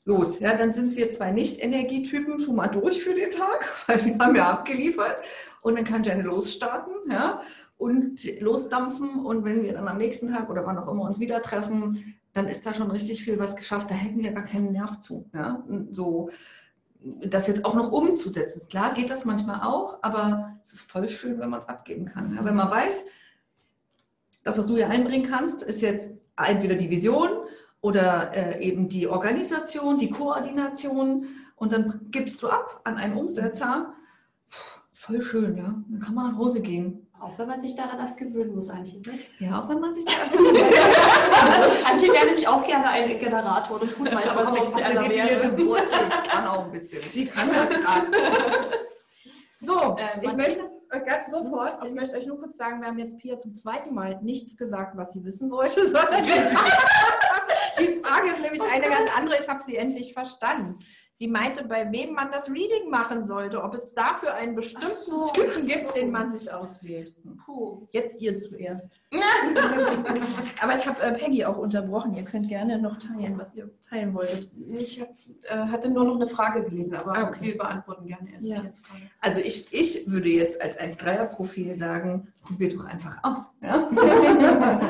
[0.04, 4.18] Los, ja, dann sind wir zwei Nicht-Energietypen schon mal durch für den Tag, weil wir
[4.18, 5.24] haben ja abgeliefert.
[5.62, 7.42] Und dann kann Jenny losstarten, ja,
[7.76, 9.24] und losdampfen.
[9.24, 12.46] Und wenn wir dann am nächsten Tag oder wann auch immer uns wieder treffen, dann
[12.46, 13.90] ist da schon richtig viel was geschafft.
[13.90, 15.28] Da hätten wir gar keinen Nerv zu.
[15.34, 15.64] Ja?
[15.90, 16.30] So,
[17.02, 18.68] das jetzt auch noch umzusetzen.
[18.68, 22.34] Klar geht das manchmal auch, aber es ist voll schön, wenn man es abgeben kann.
[22.34, 23.06] Ja, wenn man weiß,
[24.44, 27.30] das, was du hier einbringen kannst, ist jetzt entweder die Vision
[27.80, 31.26] oder äh, eben die Organisation, die Koordination
[31.56, 33.94] und dann gibst du ab an einen Umsetzer.
[34.48, 35.82] Puh, ist voll schön, ja.
[35.88, 37.06] Dann kann man nach Hause gehen.
[37.20, 39.06] Auch wenn man sich daran erst gewöhnen muss, eigentlich.
[39.06, 39.18] Ne?
[39.40, 40.12] Ja, auch wenn man sich da
[41.84, 45.08] Manche wären nämlich auch gerne ein Generator und tun manchmal so ich eine wäre.
[45.08, 47.02] definierte Wurzel, ich kann auch ein bisschen.
[47.12, 48.06] Die kann das ab.
[49.60, 50.62] So, Äh, ich möchte
[50.92, 53.94] euch ganz sofort, ich möchte euch nur kurz sagen, wir haben jetzt Pia zum zweiten
[53.94, 56.24] Mal nichts gesagt, was sie wissen wollte, sondern
[57.78, 59.36] die Frage ist nämlich eine ganz andere.
[59.38, 60.78] Ich habe sie endlich verstanden.
[61.22, 65.26] Sie meinte, bei wem man das Reading machen sollte, ob es dafür einen bestimmten so,
[65.34, 65.92] Typen gibt, so.
[65.92, 67.14] den man sich auswählt.
[67.44, 67.86] Puh.
[67.90, 68.98] Jetzt ihr zuerst.
[70.62, 72.14] Aber ich habe äh, Peggy auch unterbrochen.
[72.14, 74.50] Ihr könnt gerne noch teilen, was ihr teilen wolltet.
[74.72, 75.10] Ich hab,
[75.42, 77.48] äh, hatte nur noch eine Frage gelesen, aber Ah, okay.
[77.48, 78.60] wir beantworten gerne erst Ja.
[78.60, 78.82] die jetzt.
[79.20, 83.50] Also ich, ich würde jetzt als 1-3er-Profil sagen, probier doch einfach aus.
[83.60, 83.90] Ja?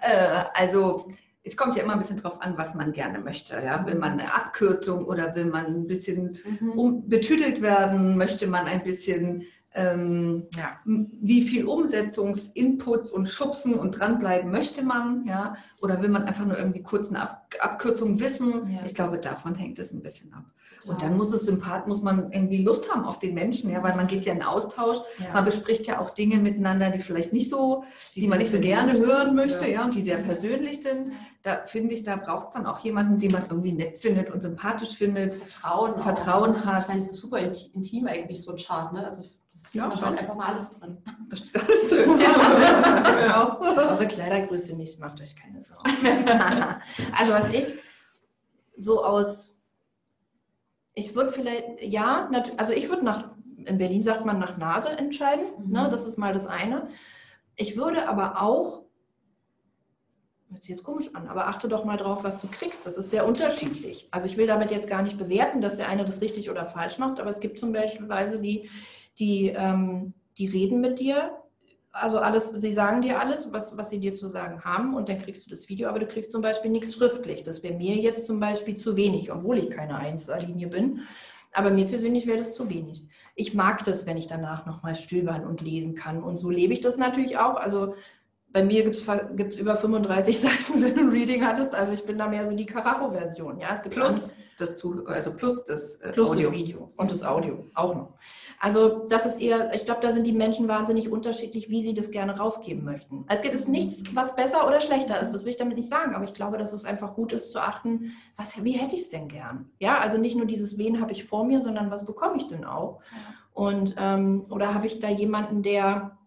[0.00, 1.10] äh, also
[1.46, 3.54] es kommt ja immer ein bisschen drauf an, was man gerne möchte.
[3.62, 3.86] Ja?
[3.86, 6.70] Will man eine Abkürzung oder will man ein bisschen Mhm.
[6.70, 8.16] um, betüdelt werden?
[8.16, 9.44] Möchte man ein bisschen,
[9.74, 10.78] ähm, Ja.
[10.84, 15.24] wie viel Umsetzungsinputs und Schubsen und dranbleiben möchte man?
[15.26, 15.56] Ja?
[15.82, 18.70] Oder will man einfach nur irgendwie kurz eine Ab Abkürzung wissen?
[18.70, 18.80] Ja.
[18.84, 20.44] Ich glaube, davon hängt es ein bisschen ab.
[20.86, 23.96] Und dann muss es sympath, muss man irgendwie Lust haben auf den Menschen, ja, weil
[23.96, 25.32] man geht ja in Austausch, Ja.
[25.32, 28.92] man bespricht ja auch Dinge miteinander, die vielleicht nicht so, die, man nicht so gerne
[28.92, 29.84] hören sind, möchte, ja.
[29.84, 31.12] und die sehr persönlich sind.
[31.42, 34.42] Da finde ich, da braucht es dann auch jemanden, den man irgendwie nett findet und
[34.42, 35.34] sympathisch findet.
[35.36, 36.82] Vertrauen, Vertrauen auch, hat.
[36.82, 38.92] Ich meine, es ist super inti- intim eigentlich, so ein Chart.
[38.92, 39.06] Ne?
[39.06, 39.22] Also
[39.74, 40.06] Ja, man schon.
[40.06, 40.98] halt einfach mal alles drin.
[41.28, 42.18] Da steht alles drin.
[42.18, 43.60] genau.
[43.60, 45.84] Eure Kleidergröße nicht, macht euch keine Sorgen.
[47.18, 47.74] also was ich
[48.76, 49.56] so aus,
[50.94, 55.44] ich würde vielleicht, ja, also ich würde nach, in Berlin sagt man nach Nase entscheiden,
[55.58, 55.72] Mhm.
[55.72, 56.88] ne, das ist mal das eine.
[57.56, 58.82] Ich würde aber auch,
[60.50, 62.86] hört sich jetzt komisch an, aber achte doch mal drauf, was du kriegst.
[62.86, 64.08] Das ist sehr unterschiedlich.
[64.10, 66.98] Also ich will damit jetzt gar nicht bewerten, dass der eine das richtig oder falsch
[66.98, 68.68] macht, aber es gibt zum Beispiel Weise, die,
[69.18, 71.32] die, ähm, die reden mit dir
[71.94, 75.22] also alles, sie sagen dir alles, was, was sie dir zu sagen haben und dann
[75.22, 77.44] kriegst du das Video, aber du kriegst zum Beispiel nichts schriftlich.
[77.44, 81.02] Das wäre mir jetzt zum Beispiel zu wenig, obwohl ich keine Einzellinie bin.
[81.52, 83.06] Aber mir persönlich wäre das zu wenig.
[83.36, 86.24] Ich mag das, wenn ich danach nochmal stöbern und lesen kann.
[86.24, 87.54] Und so lebe ich das natürlich auch.
[87.54, 87.94] Also
[88.48, 91.76] bei mir gibt es über 35 Seiten, wenn du ein Reading hattest.
[91.76, 93.60] Also ich bin da mehr so die Karacho-Version.
[93.60, 96.50] Ja, es gibt Plus das, zu, also plus das äh, Plus Audio.
[96.50, 98.14] das Video und das Audio auch noch.
[98.60, 102.10] Also das ist eher, ich glaube, da sind die Menschen wahnsinnig unterschiedlich, wie sie das
[102.10, 103.24] gerne rausgeben möchten.
[103.28, 106.14] Es gibt es nichts, was besser oder schlechter ist, das will ich damit nicht sagen,
[106.14, 109.08] aber ich glaube, dass es einfach gut ist zu achten, was, wie hätte ich es
[109.08, 109.70] denn gern?
[109.78, 112.64] Ja, also nicht nur dieses, wen habe ich vor mir, sondern was bekomme ich denn
[112.64, 113.00] auch?
[113.52, 116.18] Und ähm, oder habe ich da jemanden, der,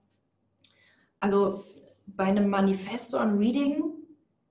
[1.20, 1.64] also
[2.06, 3.97] bei einem Manifesto an Reading,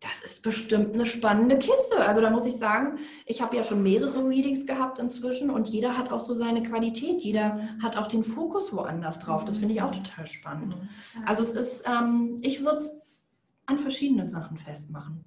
[0.01, 1.99] das ist bestimmt eine spannende Kiste.
[1.99, 5.97] Also da muss ich sagen, ich habe ja schon mehrere Readings gehabt inzwischen und jeder
[5.97, 7.21] hat auch so seine Qualität.
[7.23, 9.45] Jeder hat auch den Fokus woanders drauf.
[9.45, 10.77] Das finde ich auch total spannend.
[11.25, 13.01] Also es ist, ähm, ich würde es
[13.65, 15.25] an verschiedenen Sachen festmachen.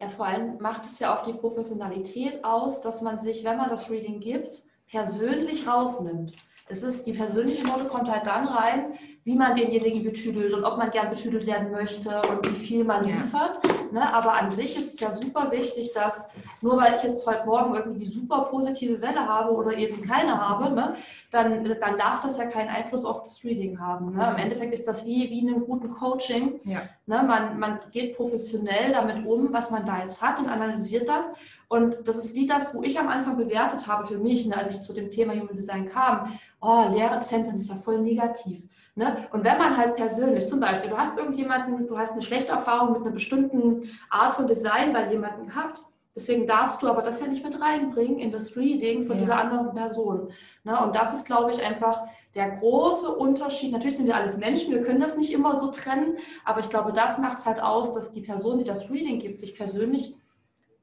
[0.00, 3.68] Ja, vor allem macht es ja auch die Professionalität aus, dass man sich, wenn man
[3.68, 6.32] das Reading gibt, persönlich rausnimmt.
[6.68, 8.94] Es ist, die persönliche Note kommt halt dann rein,
[9.24, 13.04] wie man denjenigen betüdelt und ob man gern betüdelt werden möchte und wie viel man
[13.06, 13.16] Ja.
[13.16, 13.60] liefert.
[13.92, 14.14] Ne?
[14.14, 16.28] Aber an sich ist es ja super wichtig, dass
[16.62, 20.40] nur weil ich jetzt heute Morgen irgendwie die super positive Welle habe oder eben keine
[20.40, 20.94] habe, ne,
[21.30, 24.14] dann, dann darf das ja keinen Einfluss auf das Reading haben.
[24.16, 24.26] Ne?
[24.30, 26.60] Im Endeffekt ist das wie, wie in einem guten Coaching.
[26.64, 26.82] Ja.
[27.06, 31.32] Ne, man, man geht professionell damit um, was man da jetzt hat und analysiert das.
[31.68, 34.74] Und das ist wie das, wo ich am Anfang bewertet habe für mich, ne, als
[34.74, 36.38] ich zu dem Thema Human Design kam.
[36.60, 38.62] Oh, leere Zentren ist ja voll negativ.
[38.96, 39.16] Ne?
[39.32, 42.92] Und wenn man halt persönlich, zum Beispiel, du hast irgendjemanden, du hast eine schlechte Erfahrung
[42.92, 45.80] mit einer bestimmten Art von Design bei jemandem gehabt,
[46.14, 49.22] deswegen darfst du aber das ja nicht mit reinbringen in das Reading von Ja.
[49.22, 50.28] dieser anderen Person.
[50.64, 50.78] Ne?
[50.84, 52.02] Und das ist, glaube ich, einfach
[52.34, 53.72] der große Unterschied.
[53.72, 56.92] Natürlich sind wir alles Menschen, wir können das nicht immer so trennen, aber ich glaube,
[56.92, 60.16] das macht es halt aus, dass die Person, die das Reading gibt, sich persönlich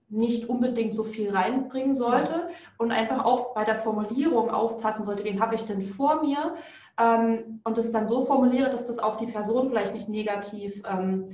[0.10, 5.42] nicht unbedingt so viel reinbringen sollte und einfach auch bei der Formulierung aufpassen sollte, wen
[5.42, 6.56] habe ich denn vor mir
[7.00, 11.30] ähm, und es dann so formuliere, dass das auch die Person vielleicht nicht negativ ähm,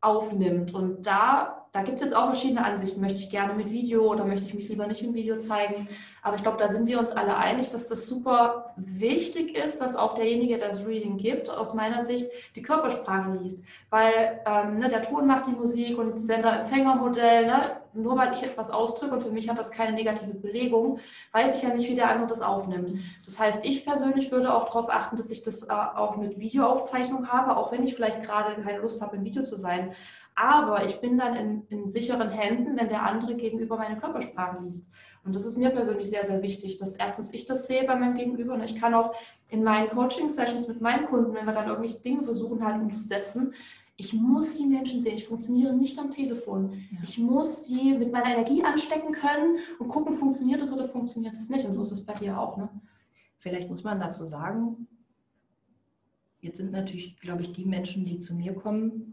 [0.00, 0.74] aufnimmt.
[0.74, 3.00] Und da, da gibt es jetzt auch verschiedene Ansichten.
[3.00, 5.88] Möchte ich gerne mit Video oder möchte ich mich lieber nicht im Video zeigen?
[6.22, 9.96] Aber ich glaube, da sind wir uns alle einig, dass das super wichtig ist, dass
[9.96, 13.64] auch derjenige, der das Reading gibt, aus meiner Sicht die Körpersprache liest.
[13.88, 18.70] Weil ähm, ne, der Ton macht die Musik und Sender-Empfänger-Modell, ne, nur weil ich etwas
[18.70, 20.98] ausdrücke und für mich hat das keine negative Belegung,
[21.32, 23.00] weiß ich ja nicht, wie der andere das aufnimmt.
[23.24, 27.28] Das heißt, ich persönlich würde auch darauf achten, dass ich das äh, auch mit Videoaufzeichnung
[27.28, 29.94] habe, auch wenn ich vielleicht gerade keine Lust habe, im Video zu sein.
[30.34, 34.88] Aber ich bin dann in, in sicheren Händen, wenn der andere gegenüber meine Körpersprache liest.
[35.24, 38.14] Und das ist mir persönlich sehr, sehr wichtig, dass erstens ich das sehe bei meinem
[38.14, 39.14] Gegenüber und ich kann auch
[39.48, 43.52] in meinen Coaching-Sessions mit meinen Kunden, wenn wir dann irgendwelche Dinge versuchen halt umzusetzen,
[44.00, 45.16] ich muss die Menschen sehen.
[45.16, 46.72] Ich funktioniere nicht am Telefon.
[46.90, 46.98] Ja.
[47.02, 51.50] Ich muss die mit meiner Energie anstecken können und gucken, funktioniert das oder funktioniert das
[51.50, 51.66] nicht.
[51.66, 52.56] Und so ist es bei dir auch.
[52.56, 52.70] Ne?
[53.36, 54.86] Vielleicht muss man dazu sagen,
[56.40, 59.09] jetzt sind natürlich, glaube ich, die Menschen, die zu mir kommen,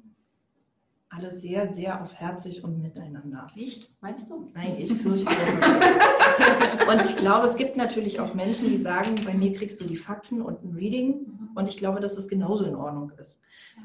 [1.10, 3.48] alle sehr, sehr aufherzig und miteinander.
[3.56, 3.90] Echt?
[4.02, 4.50] Meinst du?
[4.54, 9.16] Nein, ich fürchte, das ist Und ich glaube, es gibt natürlich auch Menschen, die sagen,
[9.26, 11.08] bei mir kriegst du die Fakten und ein Reading.
[11.08, 11.50] Mhm.
[11.56, 13.38] Und ich glaube, dass das genauso in Ordnung ist.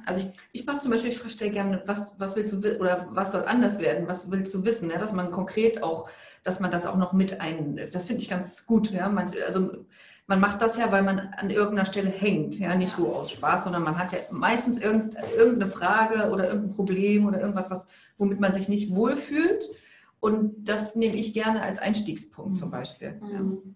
[0.05, 3.33] Also ich, ich mache zum Beispiel, ich stelle gerne, was, was willst du oder was
[3.33, 4.09] soll anders werden?
[4.09, 4.91] Was willst du wissen?
[4.91, 4.99] Ja?
[4.99, 6.11] Dass man konkret auch,
[6.43, 8.91] dass man das auch noch mit ein, das finde ich ganz gut.
[8.91, 9.15] Ja?
[9.47, 9.71] also
[10.27, 13.65] man macht das ja, weil man an irgendeiner Stelle hängt, ja, nicht so aus Spaß,
[13.65, 18.53] sondern man hat ja meistens irgendeine Frage oder irgendein Problem oder irgendwas, was, womit man
[18.53, 19.65] sich nicht wohlfühlt.
[20.21, 22.73] Und das nehme ich gerne als Einstiegspunkt zum mhm.
[22.73, 23.21] Beispiel.
[23.21, 23.31] Mhm.
[23.33, 23.73] Ja.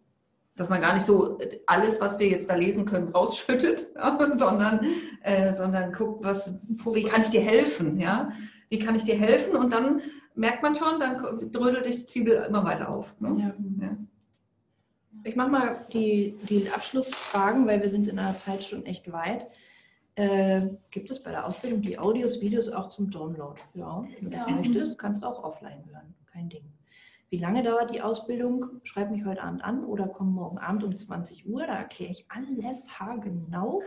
[0.54, 3.88] Dass man gar nicht so alles, was wir jetzt da lesen können, rausschüttet,
[4.38, 4.86] sondern,
[5.22, 8.30] äh, sondern guckt, was, wie kann ich dir helfen, ja?
[8.70, 9.56] Wie kann ich dir helfen?
[9.56, 10.00] Und dann
[10.34, 13.14] merkt man schon, dann drödelt sich die Zwiebel immer weiter auf.
[13.20, 13.54] Ne?
[13.80, 13.96] Ja.
[15.24, 15.30] Ja.
[15.30, 19.46] Ich mache mal die, die Abschlussfragen, weil wir sind in einer Zeit schon echt weit.
[20.14, 23.60] Äh, gibt es bei der Ausbildung die Audios, Videos auch zum Download?
[23.74, 26.14] Ja, wenn du das möchtest, kannst du auch offline hören.
[26.32, 26.64] Kein Ding.
[27.28, 28.80] Wie lange dauert die Ausbildung?
[28.84, 31.66] Schreib mich heute Abend an oder komm morgen Abend um 20 Uhr.
[31.66, 33.82] Da erkläre ich alles haargenau.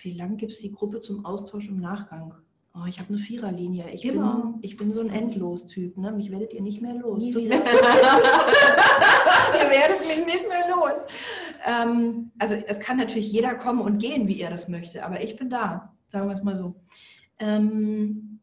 [0.00, 2.34] Wie lange gibt es die Gruppe zum Austausch im Nachgang?
[2.78, 3.88] Oh, ich habe eine Viererlinie.
[3.92, 4.22] Ich, bin,
[4.60, 5.96] ich bin so ein Endlos-Typ.
[5.96, 6.12] Ne?
[6.12, 7.24] Mich werdet ihr nicht mehr los.
[7.24, 7.60] ihr werdet
[10.06, 10.92] mich nicht mehr los.
[11.64, 15.06] Ähm, also es kann natürlich jeder kommen und gehen, wie er das möchte.
[15.06, 15.96] Aber ich bin da.
[16.12, 16.74] Sagen wir es mal so.
[17.38, 18.40] Ähm,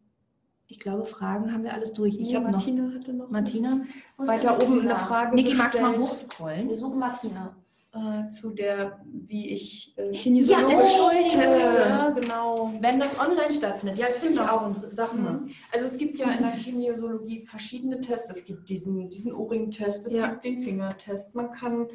[0.65, 2.17] ich glaube, Fragen haben wir alles durch.
[2.17, 3.29] Ich ja, habe Martina noch, hatte noch.
[3.29, 3.81] Martina?
[4.17, 5.35] Weiter oben eine Frage.
[5.35, 6.69] Niki, magst du mal hochscrollen?
[6.69, 7.55] Wir suchen Martina
[7.93, 12.21] äh, zu der, wie ich äh, kinesiologisch ja, teste.
[12.21, 12.73] Genau.
[12.79, 13.97] Wenn das online stattfindet.
[13.97, 14.45] Ja, das finde genau.
[14.45, 15.13] ich auch.
[15.13, 15.33] Mal.
[15.33, 15.49] Mhm.
[15.71, 18.29] Also es gibt ja in der Kinesiologie verschiedene Tests.
[18.29, 20.27] Es gibt diesen, diesen Ohrring-Test, es ja.
[20.27, 21.35] gibt den Fingertest.
[21.35, 21.87] Man kann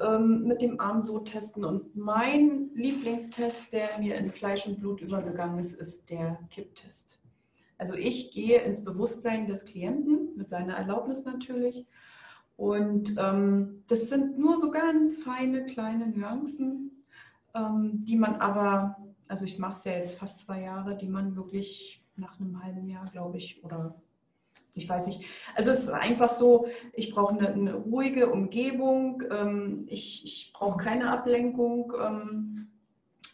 [0.00, 1.64] ähm, mit dem Arm so testen.
[1.64, 7.18] Und mein Lieblingstest, der mir in Fleisch und Blut übergegangen ist, ist der Kipptest.
[7.76, 11.84] Also ich gehe ins Bewusstsein des Klienten, mit seiner Erlaubnis natürlich,
[12.56, 17.04] und ähm, das sind nur so ganz feine kleine Nuancen,
[17.54, 18.96] ähm, die man aber,
[19.28, 22.88] also ich mache es ja jetzt fast zwei Jahre, die man wirklich nach einem halben
[22.88, 23.94] Jahr, glaube ich, oder
[24.74, 25.24] ich weiß nicht.
[25.54, 30.78] Also es ist einfach so, ich brauche eine, eine ruhige Umgebung, ähm, ich, ich brauche
[30.78, 31.92] keine Ablenkung.
[32.00, 32.68] Ähm,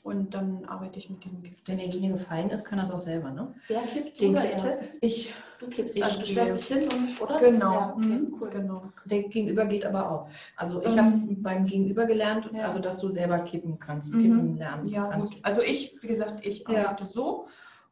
[0.03, 1.69] und dann arbeite ich mit dem Gift.
[1.69, 3.55] Wenn derjenige gefallen ist, kann er es auch selber, ne?
[3.67, 4.65] Wer kippt den Kippt
[5.01, 5.35] Ich.
[5.59, 7.41] Du kippst, ich also du stellst dich hin und, oder?
[7.41, 7.73] Genau.
[7.73, 8.37] Ja, okay, mhm.
[8.41, 8.51] cool.
[8.51, 8.83] genau.
[9.07, 10.29] Der Gegenüber geht aber auch.
[10.57, 12.67] Also ich ähm, habe es beim Gegenüber gelernt, ja.
[12.67, 14.23] also dass du selber kippen kannst, mhm.
[14.23, 15.35] kippen lernen Ja, kannst.
[15.35, 15.41] gut.
[15.45, 17.09] Also ich, wie gesagt, ich arbeite ja.
[17.09, 17.49] so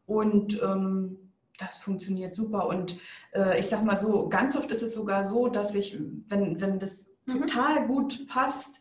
[0.07, 1.19] und ähm,
[1.59, 2.69] das funktioniert super.
[2.69, 2.99] Und
[3.33, 5.99] äh, ich sag mal so, ganz oft ist es sogar so, dass ich,
[6.29, 7.41] wenn, wenn das mhm.
[7.41, 8.81] total gut passt,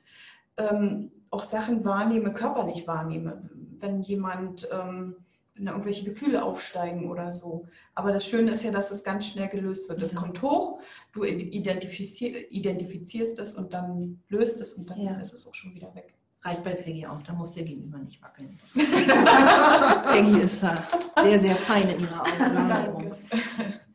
[0.58, 5.16] ähm, auch Sachen wahrnehme, körperlich wahrnehme, wenn jemand, ähm,
[5.58, 7.68] irgendwelche Gefühle aufsteigen oder so.
[7.94, 10.02] Aber das Schöne ist ja, dass es ganz schnell gelöst wird.
[10.02, 10.20] Das ja.
[10.20, 10.82] kommt hoch,
[11.14, 15.16] du identifizier, identifizierst es und dann löst es und dann ja.
[15.20, 16.14] ist es auch schon wieder weg.
[16.42, 18.60] Reicht bei Peggy auch, da muss der Gegenüber nicht wackeln.
[18.74, 20.76] Peggy ist da
[21.24, 23.16] sehr, sehr fein in ihrer Wahrnehmung.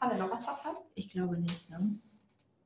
[0.00, 0.84] Haben wir noch was verpasst?
[0.94, 1.70] Ich glaube nicht.
[1.70, 2.00] Ne?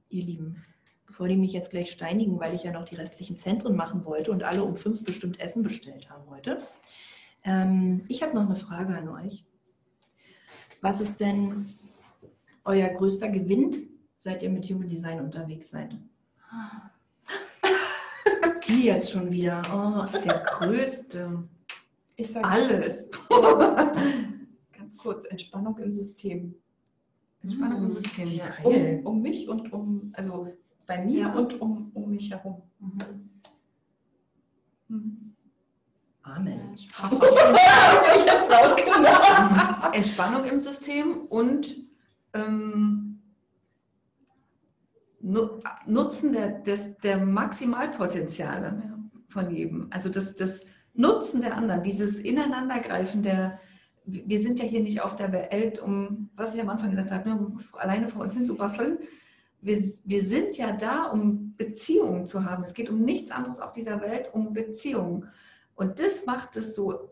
[0.09, 0.65] Ihr Lieben,
[1.07, 4.31] bevor die mich jetzt gleich steinigen, weil ich ja noch die restlichen Zentren machen wollte
[4.31, 6.59] und alle um fünf bestimmt Essen bestellt haben heute.
[7.45, 9.45] Ähm, ich habe noch eine Frage an euch.
[10.81, 11.67] Was ist denn
[12.65, 13.89] euer größter Gewinn,
[14.19, 15.97] seit ihr mit Human Design unterwegs seid?
[18.67, 19.63] Die jetzt schon wieder.
[19.71, 21.45] Oh, der größte.
[22.17, 23.11] Ich sage alles.
[24.73, 26.55] Ganz kurz, Entspannung im System.
[27.43, 28.55] Entspannung im System, ja.
[28.63, 30.49] Um, um mich und um, also
[30.87, 31.35] bei mir ja.
[31.35, 32.63] und um, um mich herum.
[32.79, 33.31] Mhm.
[34.89, 35.24] Mhm.
[36.25, 36.73] Amen.
[36.75, 36.85] ich
[38.25, 39.93] jetzt rausgenommen.
[39.93, 41.77] Entspannung im System und
[42.33, 43.21] ähm,
[45.87, 48.83] Nutzen der, des, der Maximalpotenziale
[49.29, 49.89] von jedem.
[49.91, 50.65] Also das, das
[50.95, 53.59] Nutzen der anderen, dieses Ineinandergreifen der,
[54.07, 57.29] wir sind ja hier nicht auf der Welt, um, was ich am Anfang gesagt habe,
[57.29, 58.99] ne, alleine vor uns hin zu basteln.
[59.61, 62.63] Wir, wir sind ja da, um Beziehungen zu haben.
[62.63, 65.29] Es geht um nichts anderes auf dieser Welt, um Beziehungen.
[65.75, 67.11] Und das macht es so,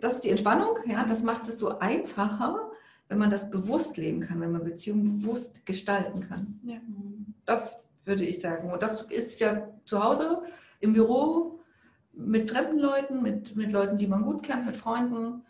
[0.00, 2.70] das ist die Entspannung, ja, das macht es so einfacher,
[3.08, 6.60] wenn man das bewusst leben kann, wenn man Beziehungen bewusst gestalten kann.
[6.64, 6.78] Ja.
[7.44, 8.72] Das würde ich sagen.
[8.72, 10.42] Und das ist ja zu Hause,
[10.80, 11.60] im Büro,
[12.12, 15.42] mit fremden Leuten, mit, mit Leuten, die man gut kennt, mit Freunden.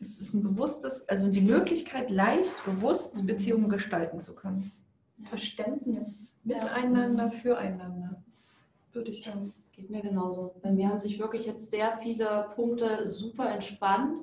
[0.00, 4.70] Es ist ein bewusstes, also die Möglichkeit, leicht, bewusst Beziehungen gestalten zu können.
[5.24, 8.22] Verständnis miteinander, füreinander,
[8.92, 9.52] würde ich sagen.
[9.80, 10.56] Geht mir genauso.
[10.62, 14.18] Bei mir haben sich wirklich jetzt sehr viele Punkte super entspannt.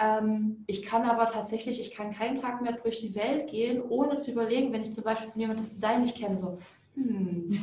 [0.00, 4.16] Ähm, ich kann aber tatsächlich, ich kann keinen Tag mehr durch die Welt gehen, ohne
[4.16, 6.58] zu überlegen, wenn ich zum Beispiel von jemandem das Design nicht kenne, so,
[6.94, 7.50] hm.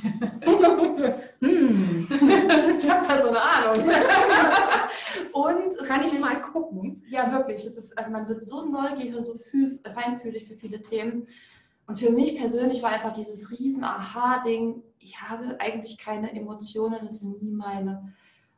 [1.41, 2.07] Hm.
[2.79, 3.89] ich habe da so eine Ahnung.
[5.33, 7.03] und Kann ich nicht- mal gucken?
[7.09, 7.63] Ja, wirklich.
[7.63, 11.27] Das ist, also man wird so neugierig und so fühl, feinfühlig für viele Themen.
[11.87, 17.19] Und für mich persönlich war einfach dieses riesen Aha-Ding, ich habe eigentlich keine Emotionen, das
[17.19, 18.13] sind nie meine.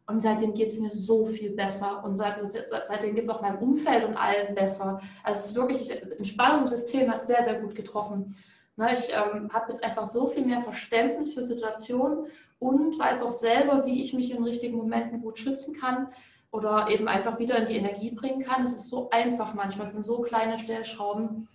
[0.06, 2.04] Und seitdem geht es mir so viel besser.
[2.06, 5.02] Und seit, seitdem geht es auch meinem Umfeld und allen besser.
[5.24, 8.36] Also es ist wirklich, das Entspannungssystem hat sehr, sehr gut getroffen.
[8.78, 12.28] Ne, ich ähm, habe jetzt einfach so viel mehr Verständnis für Situationen
[12.60, 16.10] und weiß auch selber, wie ich mich in richtigen Momenten gut schützen kann
[16.52, 18.64] oder eben einfach wieder in die Energie bringen kann.
[18.64, 21.50] Es ist so einfach manchmal, es sind so kleine Stellschrauben.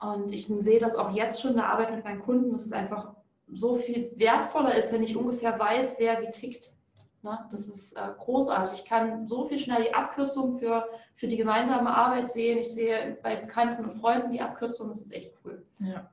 [0.00, 2.72] Und ich sehe das auch jetzt schon in der Arbeit mit meinen Kunden, dass es
[2.72, 3.14] einfach
[3.52, 6.74] so viel wertvoller ist, wenn ich ungefähr weiß, wer wie tickt.
[7.22, 7.38] Ne?
[7.50, 8.80] Das ist äh, großartig.
[8.80, 12.58] Ich kann so viel schnell die Abkürzung für, für die gemeinsame Arbeit sehen.
[12.58, 14.88] Ich sehe bei Bekannten und Freunden die Abkürzung.
[14.88, 15.64] Das ist echt cool.
[15.78, 16.10] Ja.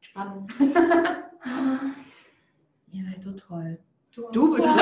[0.00, 0.52] Spannend.
[2.92, 3.78] Ihr seid so toll.
[4.32, 4.78] Du bist so ihr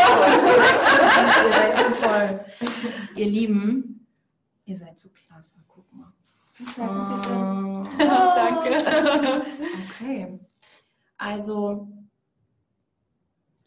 [1.52, 2.44] seid so toll.
[3.16, 4.06] Ihr Lieben,
[4.64, 5.56] ihr seid so klasse.
[5.66, 6.13] Guck mal.
[6.78, 7.84] Oh.
[7.98, 9.44] Danke.
[9.94, 10.38] Okay.
[11.16, 11.88] Also,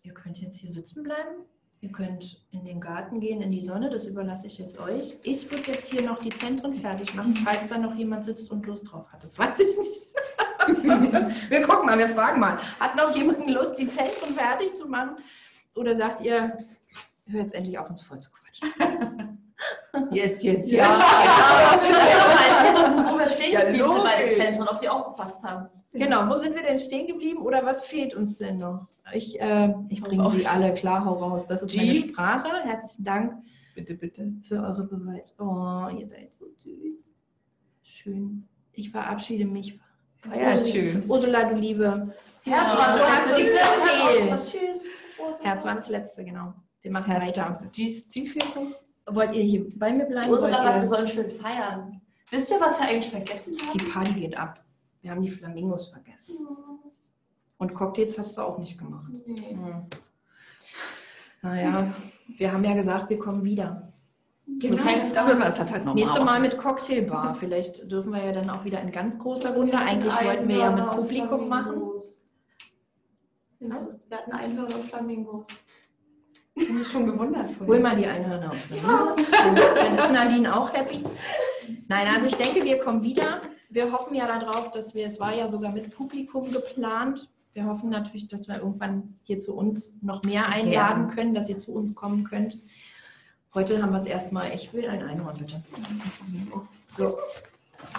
[0.03, 1.45] ihr könnt jetzt hier sitzen bleiben.
[1.79, 3.89] Ihr könnt in den Garten gehen, in die Sonne.
[3.89, 5.17] Das überlasse ich jetzt euch.
[5.23, 8.65] Ich würde jetzt hier noch die Zentren fertig machen, falls da noch jemand sitzt und
[8.65, 9.23] Lust drauf hat.
[9.23, 10.07] Das weiß ich nicht.
[11.49, 12.57] wir gucken mal, wir fragen mal.
[12.79, 15.17] Hat noch jemand Lust, die Zentren fertig zu machen?
[15.75, 16.57] Oder sagt ihr,
[17.25, 19.37] hör jetzt endlich auf, uns voll zu quatschen?
[20.11, 20.87] yes, yes, ja.
[20.87, 20.99] mal
[22.73, 24.29] testen, wo wir stehen Ja, geblieben sind bei den.
[24.29, 25.67] Zentren, ob sie aufgepasst haben.
[25.93, 28.87] Genau, wo sind wir denn stehen geblieben oder was fehlt uns denn noch?
[29.13, 31.47] Ich, äh, ich bringe sie alle klar, hau raus.
[31.47, 31.77] Das ist G.
[31.77, 32.49] meine Sprache.
[32.63, 33.33] Herzlichen Dank
[33.73, 34.31] Bitte, bitte.
[34.47, 35.33] für eure Beweis.
[35.39, 37.13] Oh, ihr seid so süß.
[37.83, 38.47] Schön.
[38.73, 39.79] Ich verabschiede mich.
[40.35, 41.03] Ja, schön.
[41.07, 42.13] Ursula, du Liebe.
[42.43, 44.51] Herz Ja, war du das hast uns Letzte.
[44.51, 44.73] gefehlt.
[44.75, 44.83] Tschüss.
[45.41, 46.53] Herz war das Letzte, genau.
[46.81, 47.23] Wir machen weiter.
[47.45, 47.69] Herzklasse.
[47.71, 48.73] G-Vierung.
[49.09, 50.29] Wollt ihr hier bei mir bleiben?
[50.29, 52.01] Ursula sagt, wir sollen schön feiern.
[52.29, 53.91] Wisst ihr, was wir eigentlich vergessen Die haben?
[53.91, 54.63] Party geht ab.
[55.01, 56.35] Wir haben die Flamingos vergessen.
[57.57, 59.11] Und Cocktails hast du auch nicht gemacht.
[59.25, 59.85] Hm.
[61.41, 61.93] Naja,
[62.27, 63.93] wir haben ja gesagt, wir kommen wieder.
[64.59, 64.83] Genau.
[65.13, 67.35] Da müssen wir das halt normal Nächste Mal mit Cocktailbar.
[67.35, 69.77] Vielleicht dürfen wir ja dann auch wieder in ganz großer Runde.
[69.77, 71.81] Eigentlich wollten wir ja mit Publikum machen.
[73.59, 75.45] Wir hatten Einhörner und Flamingos.
[76.57, 77.51] Ich mich schon gewundert.
[77.51, 77.67] vorhin.
[77.67, 78.57] Hol mal die Einhörner auf.
[79.31, 81.03] Dann ist Nadine auch happy.
[81.87, 83.41] Nein, also ich denke, wir kommen wieder.
[83.69, 87.29] Wir hoffen ja darauf, dass wir, es war ja sogar mit Publikum geplant.
[87.53, 91.57] Wir hoffen natürlich, dass wir irgendwann hier zu uns noch mehr einladen können, dass ihr
[91.57, 92.59] zu uns kommen könnt.
[93.53, 95.61] Heute haben wir es erstmal, ich will ein Einhorn, bitte.
[96.97, 97.17] So.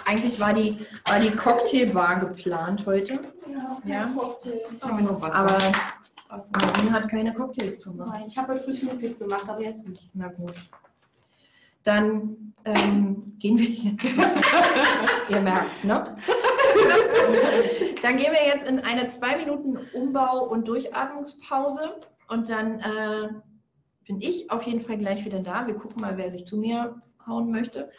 [0.05, 3.19] Eigentlich war die, war die Cocktailbar geplant heute.
[3.85, 4.09] Ja.
[4.71, 5.35] Jetzt haben wir noch Wasser.
[5.35, 5.57] Aber
[6.29, 8.09] Nadine hat keine Cocktails gemacht.
[8.13, 10.09] Nein, ich habe heute früh Smoothies gemacht, aber jetzt nicht.
[10.13, 10.53] Na gut.
[11.83, 14.03] Dann ähm, gehen wir jetzt.
[15.29, 16.15] Ihr merkt ne?
[18.03, 21.99] dann gehen wir jetzt in eine zwei Minuten Umbau- und Durchatmungspause.
[22.27, 23.29] Und dann äh,
[24.05, 25.65] bin ich auf jeden Fall gleich wieder da.
[25.65, 27.91] Wir gucken mal, wer sich zu mir hauen möchte.